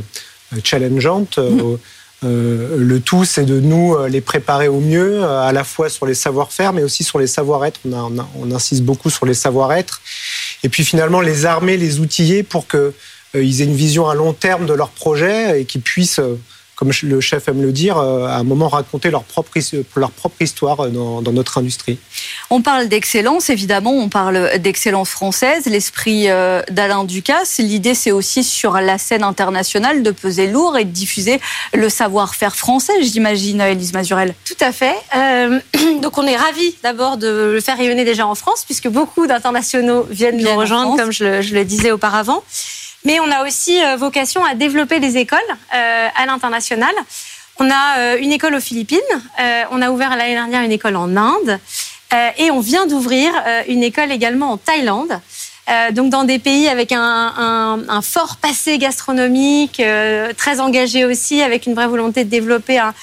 challengeante. 0.64 1.38
Mm. 1.38 1.78
Euh, 2.26 2.78
le 2.78 3.00
tout, 3.00 3.24
c'est 3.24 3.46
de 3.46 3.60
nous 3.60 3.96
euh, 3.96 4.08
les 4.08 4.22
préparer 4.22 4.68
au 4.68 4.80
mieux, 4.80 5.24
euh, 5.24 5.42
à 5.42 5.52
la 5.52 5.64
fois 5.64 5.90
sur 5.90 6.06
les 6.06 6.16
savoir-faire, 6.16 6.74
mais 6.74 6.84
aussi 6.84 7.04
sur 7.04 7.20
les 7.20 7.28
savoir-être. 7.28 7.80
On, 7.86 8.52
insiste 8.52 8.84
beaucoup 8.84 9.10
sur 9.10 9.26
les 9.26 9.34
savoir-être. 9.34 10.02
Et 10.64 10.70
puis 10.70 10.84
finalement, 10.84 11.22
les 11.22 11.46
armer, 11.46 11.78
les 11.78 12.00
outiller 12.00 12.44
pour 12.44 12.68
qu'ils 12.68 13.62
aient 13.62 13.66
une 13.66 13.76
vision 13.76 14.10
à 14.10 14.16
long 14.16 14.34
terme 14.34 14.66
de 14.66 14.74
leur 14.74 14.90
projet 14.90 15.62
et 15.62 15.66
qu'ils 15.66 15.82
puissent 15.82 16.22
comme 16.76 16.92
le 17.04 17.22
chef 17.22 17.48
aime 17.48 17.62
le 17.62 17.72
dire, 17.72 17.98
euh, 17.98 18.28
à 18.28 18.36
un 18.36 18.44
moment 18.44 18.68
raconter 18.68 19.10
leur 19.10 19.24
propre, 19.24 19.52
leur 19.96 20.12
propre 20.12 20.42
histoire 20.42 20.90
dans, 20.90 21.22
notre 21.32 21.58
industrie. 21.58 21.98
On 22.50 22.62
parle 22.62 22.88
d'excellence, 22.88 23.50
évidemment, 23.50 23.92
on 23.92 24.10
parle 24.10 24.60
d'excellence 24.60 25.10
française, 25.10 25.66
l'esprit 25.66 26.30
euh, 26.30 26.62
d'Alain 26.70 27.04
Ducasse. 27.04 27.58
L'idée, 27.60 27.94
c'est 27.94 28.12
aussi 28.12 28.44
sur 28.44 28.74
la 28.74 28.98
scène 28.98 29.24
internationale 29.24 30.04
de 30.04 30.12
peser 30.12 30.48
lourd 30.48 30.78
et 30.78 30.86
de 30.86 30.92
diffuser 30.92 31.40
le 31.74 31.90
savoir-faire 31.90 32.56
français, 32.56 32.94
j'imagine, 33.02 33.62
Elise 33.62 33.94
Mazurel. 33.94 34.34
Tout 34.46 34.54
à 34.62 34.72
fait. 34.72 34.96
Euh, 35.16 35.60
donc 36.02 36.18
on 36.18 36.26
est 36.26 36.38
ravis 36.38 36.76
d'abord 36.84 37.18
de 37.18 37.52
le 37.54 37.62
faire 37.62 37.78
rayonner 37.78 38.06
déjà 38.06 38.28
en 38.28 38.36
France, 38.36 38.64
puisque 38.66 38.88
beaucoup 38.88 39.28
d'internationaux 39.28 40.06
viennent 40.10 40.42
nous 40.42 40.56
rejoindre, 40.56 40.98
comme 40.98 41.12
je 41.12 41.42
je 41.42 41.54
le 41.54 41.66
disais 41.66 41.92
auparavant 41.92 42.44
mais 43.06 43.20
on 43.20 43.32
a 43.32 43.46
aussi 43.46 43.82
euh, 43.82 43.96
vocation 43.96 44.44
à 44.44 44.56
développer 44.56 45.00
les 45.00 45.18
écoles 45.18 45.40
euh, 45.74 46.08
à 46.14 46.26
l'international. 46.26 46.94
On 47.60 47.70
a 47.70 48.00
euh, 48.00 48.18
une 48.20 48.34
école 48.34 48.56
aux 48.56 48.60
Philippines, 48.60 49.00
on 49.72 49.82
a 49.82 49.90
ouvert 49.90 50.18
l'année 50.18 50.34
dernière 50.34 50.64
une 50.64 50.74
école 50.74 50.98
en 50.98 51.16
Inde, 51.16 51.60
et 52.38 52.50
on 52.52 52.60
vient 52.60 52.86
d'ouvrir 52.86 53.32
une 53.68 53.84
école 53.84 54.12
également 54.12 54.52
en 54.52 54.58
Thaïlande. 54.58 55.20
donc 55.92 56.10
dans 56.10 56.24
des 56.24 56.40
pays 56.40 56.70
avec 56.70 56.94
un, 56.94 58.02
fort 58.02 58.38
passé 58.38 58.78
gastronomique, 58.78 59.82
très 60.38 60.60
engagé 60.60 61.04
aussi, 61.04 61.42
avec 61.42 61.66
une 61.66 61.74
vraie 61.74 61.88
volonté 61.88 62.24
de 62.24 62.30
développer 62.30 62.80
un, 62.80 62.94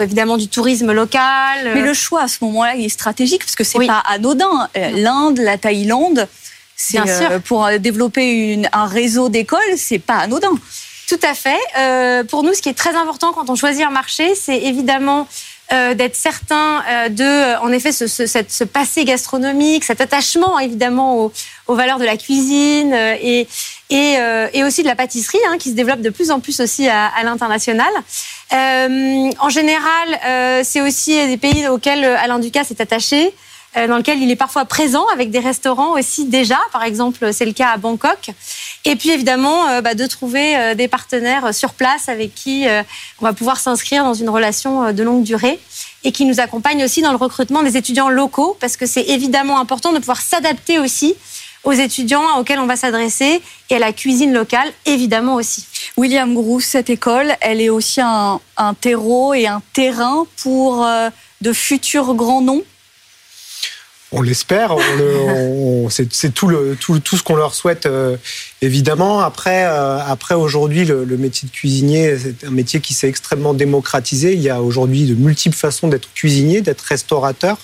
évidemment 0.00 0.36
du 0.36 0.48
tourisme 0.48 0.92
local. 0.92 1.72
Mais 1.74 1.82
le 1.82 1.94
choix 1.94 2.22
à 2.22 2.28
ce 2.28 2.44
moment-là 2.44 2.76
est 2.76 2.88
stratégique 2.88 3.40
parce 3.40 3.56
que 3.56 3.64
c'est 3.64 3.84
pas 3.86 4.02
anodin. 4.08 4.68
L'Inde, 4.94 5.38
la 5.38 5.58
Thaïlande, 5.58 6.28
Bien 6.88 7.06
sûr. 7.06 7.30
Euh, 7.30 7.38
pour 7.38 7.66
euh, 7.66 7.78
développer 7.78 8.62
un 8.72 8.86
réseau 8.86 9.28
d'écoles, 9.28 9.60
c'est 9.76 9.98
pas 9.98 10.16
anodin. 10.18 10.52
Tout 11.08 11.20
à 11.22 11.34
fait. 11.34 11.58
Euh, 11.78 12.24
pour 12.24 12.42
nous, 12.42 12.54
ce 12.54 12.62
qui 12.62 12.68
est 12.68 12.74
très 12.74 12.94
important 12.94 13.32
quand 13.32 13.50
on 13.50 13.56
choisit 13.56 13.84
un 13.84 13.90
marché, 13.90 14.34
c'est 14.34 14.58
évidemment 14.58 15.28
d'être 15.94 16.16
certain 16.16 16.82
de, 17.10 17.56
en 17.62 17.70
effet, 17.70 17.92
ce, 17.92 18.64
passé 18.64 19.04
gastronomique, 19.04 19.84
cet 19.84 20.00
attachement 20.00 20.58
évidemment 20.58 21.30
aux, 21.68 21.74
valeurs 21.76 22.00
de 22.00 22.04
la 22.04 22.16
cuisine 22.16 22.92
et, 22.92 23.46
et, 23.88 24.64
aussi 24.64 24.82
de 24.82 24.88
la 24.88 24.96
pâtisserie, 24.96 25.38
hein, 25.48 25.58
qui 25.60 25.70
se 25.70 25.76
développe 25.76 26.00
de 26.00 26.10
plus 26.10 26.32
en 26.32 26.40
plus 26.40 26.58
aussi 26.58 26.88
à, 26.88 27.06
à 27.06 27.22
l'international. 27.22 27.92
en 28.50 29.48
général, 29.48 30.64
c'est 30.64 30.80
aussi 30.80 31.24
des 31.28 31.36
pays 31.36 31.68
auxquels 31.68 32.04
Alain 32.04 32.40
Ducasse 32.40 32.72
est 32.72 32.80
attaché. 32.80 33.32
Dans 33.76 33.96
lequel 33.96 34.20
il 34.20 34.30
est 34.30 34.36
parfois 34.36 34.64
présent 34.64 35.06
avec 35.12 35.30
des 35.30 35.38
restaurants 35.38 35.92
aussi 35.92 36.24
déjà. 36.24 36.58
Par 36.72 36.82
exemple, 36.82 37.32
c'est 37.32 37.44
le 37.46 37.52
cas 37.52 37.68
à 37.68 37.76
Bangkok. 37.76 38.30
Et 38.84 38.96
puis 38.96 39.10
évidemment, 39.10 39.80
bah, 39.82 39.94
de 39.94 40.06
trouver 40.06 40.74
des 40.74 40.88
partenaires 40.88 41.54
sur 41.54 41.74
place 41.74 42.08
avec 42.08 42.34
qui 42.34 42.66
on 43.20 43.24
va 43.24 43.32
pouvoir 43.32 43.58
s'inscrire 43.58 44.02
dans 44.02 44.14
une 44.14 44.28
relation 44.28 44.92
de 44.92 45.02
longue 45.02 45.22
durée 45.22 45.60
et 46.04 46.12
qui 46.12 46.24
nous 46.24 46.40
accompagnent 46.40 46.84
aussi 46.84 47.02
dans 47.02 47.10
le 47.10 47.16
recrutement 47.16 47.62
des 47.62 47.76
étudiants 47.76 48.08
locaux, 48.08 48.56
parce 48.60 48.76
que 48.76 48.86
c'est 48.86 49.04
évidemment 49.08 49.60
important 49.60 49.92
de 49.92 49.98
pouvoir 49.98 50.20
s'adapter 50.20 50.78
aussi 50.78 51.14
aux 51.64 51.72
étudiants 51.72 52.38
auxquels 52.38 52.58
on 52.58 52.66
va 52.66 52.76
s'adresser 52.76 53.42
et 53.68 53.76
à 53.76 53.78
la 53.78 53.92
cuisine 53.92 54.32
locale, 54.32 54.72
évidemment 54.86 55.34
aussi. 55.34 55.66
William 55.96 56.32
Grous, 56.32 56.60
cette 56.60 56.88
école, 56.88 57.34
elle 57.40 57.60
est 57.60 57.68
aussi 57.68 58.00
un, 58.00 58.40
terreau 58.80 59.34
et 59.34 59.46
un 59.46 59.60
terrain 59.74 60.26
pour 60.42 60.84
euh, 60.84 61.10
de 61.42 61.52
futurs 61.52 62.14
grands 62.14 62.40
noms 62.40 62.62
on 64.12 64.22
l'espère. 64.22 64.76
c'est 65.90 66.34
tout, 66.34 66.48
le, 66.48 66.76
tout, 66.78 67.00
tout, 67.00 67.16
ce 67.16 67.22
qu'on 67.22 67.36
leur 67.36 67.54
souhaite, 67.54 67.86
euh, 67.86 68.16
évidemment. 68.62 69.20
Après, 69.20 69.64
euh, 69.66 69.98
après 69.98 70.34
aujourd'hui, 70.34 70.84
le, 70.84 71.04
métier 71.16 71.48
de 71.48 71.52
cuisinier, 71.52 72.16
c'est 72.18 72.46
un 72.46 72.50
métier 72.50 72.80
qui 72.80 72.94
s'est 72.94 73.08
extrêmement 73.08 73.54
démocratisé. 73.54 74.34
Il 74.34 74.40
y 74.40 74.50
a 74.50 74.62
aujourd'hui 74.62 75.06
de 75.06 75.14
multiples 75.14 75.56
façons 75.56 75.88
d'être 75.88 76.08
cuisinier, 76.14 76.60
d'être 76.60 76.82
restaurateur. 76.82 77.58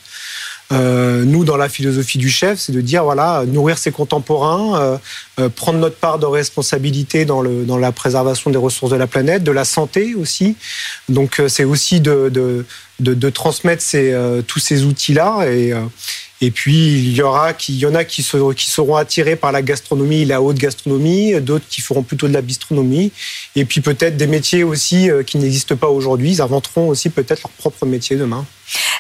Euh, 0.73 1.23
nous, 1.25 1.45
dans 1.45 1.57
la 1.57 1.69
philosophie 1.69 2.19
du 2.19 2.29
chef, 2.29 2.59
c'est 2.59 2.73
de 2.73 2.81
dire 2.81 3.05
voilà, 3.05 3.45
nourrir 3.47 3.79
ses 3.79 3.93
contemporains, 3.93 4.99
prendre 5.55 5.79
notre 5.79 5.97
part 5.97 6.19
de 6.19 6.27
responsabilité 6.27 7.25
dans, 7.25 7.41
le, 7.41 7.65
dans 7.65 7.79
la 7.79 7.93
préservation 7.93 8.51
des 8.51 8.59
ressources 8.59 8.91
de 8.91 8.97
la 8.97 9.07
planète, 9.07 9.45
de 9.45 9.53
la 9.53 9.65
santé 9.65 10.17
aussi. 10.17 10.57
Donc, 11.09 11.41
c'est 11.47 11.63
aussi 11.63 12.01
de, 12.01 12.29
de, 12.31 12.65
de, 12.99 13.31
transmettre 13.31 13.81
ces, 13.81 14.13
tous 14.49 14.59
ces 14.59 14.83
outils-là 14.83 15.47
et 15.47 15.73
et 16.43 16.51
puis, 16.51 16.99
il 16.99 17.17
y, 17.17 17.23
aura, 17.23 17.53
il 17.69 17.79
y 17.79 17.87
en 17.87 17.95
a 17.95 18.05
qui, 18.05 18.23
qui 18.23 18.71
seront 18.71 18.97
attirés 18.97 19.37
par 19.37 19.53
la 19.53 19.63
gastronomie, 19.63 20.27
la 20.27 20.43
haute 20.43 20.59
gastronomie, 20.59 21.41
d'autres 21.41 21.65
qui 21.69 21.81
feront 21.81 22.03
plutôt 22.03 22.29
de 22.29 22.35
la 22.35 22.43
bistronomie. 22.43 23.11
Et 23.55 23.65
puis 23.65 23.81
peut-être 23.81 24.19
des 24.19 24.27
métiers 24.27 24.63
aussi 24.63 25.11
euh, 25.11 25.23
qui 25.23 25.39
n'existent 25.39 25.77
pas 25.77 25.89
aujourd'hui. 25.89 26.33
Ils 26.33 26.43
inventeront 26.43 26.89
aussi 26.89 27.09
peut-être 27.09 27.43
leur 27.43 27.53
propre 27.53 27.87
métier 27.87 28.17
demain. 28.17 28.45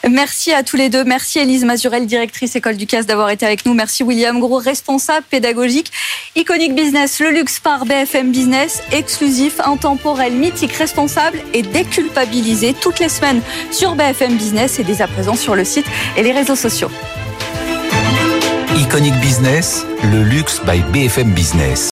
Merci 0.08 0.52
à 0.52 0.62
tous 0.62 0.76
les 0.76 0.88
deux. 0.88 1.04
Merci 1.04 1.38
Elise 1.38 1.64
Mazurel, 1.64 2.06
directrice 2.06 2.54
École 2.56 2.76
du 2.76 2.86
CAS, 2.86 3.02
d'avoir 3.02 3.30
été 3.30 3.44
avec 3.44 3.66
nous. 3.66 3.74
Merci 3.74 4.02
William 4.02 4.38
Gros, 4.38 4.58
responsable 4.58 5.26
pédagogique. 5.28 5.92
Iconic 6.36 6.74
Business, 6.74 7.20
le 7.20 7.30
luxe 7.30 7.58
par 7.58 7.86
BFM 7.86 8.30
Business, 8.30 8.82
exclusif, 8.92 9.60
intemporel, 9.60 10.32
mythique, 10.32 10.72
responsable 10.72 11.40
et 11.54 11.62
déculpabilisé 11.62 12.74
toutes 12.74 12.98
les 12.98 13.08
semaines 13.08 13.40
sur 13.70 13.94
BFM 13.94 14.36
Business 14.36 14.78
et 14.78 14.84
dès 14.84 15.02
à 15.02 15.08
présent 15.08 15.34
sur 15.34 15.54
le 15.54 15.64
site 15.64 15.86
et 16.16 16.22
les 16.22 16.32
réseaux 16.32 16.56
sociaux. 16.56 16.90
Iconic 18.76 19.14
Business, 19.20 19.86
le 20.12 20.22
luxe 20.22 20.60
by 20.64 20.80
BFM 20.92 21.32
Business. 21.32 21.84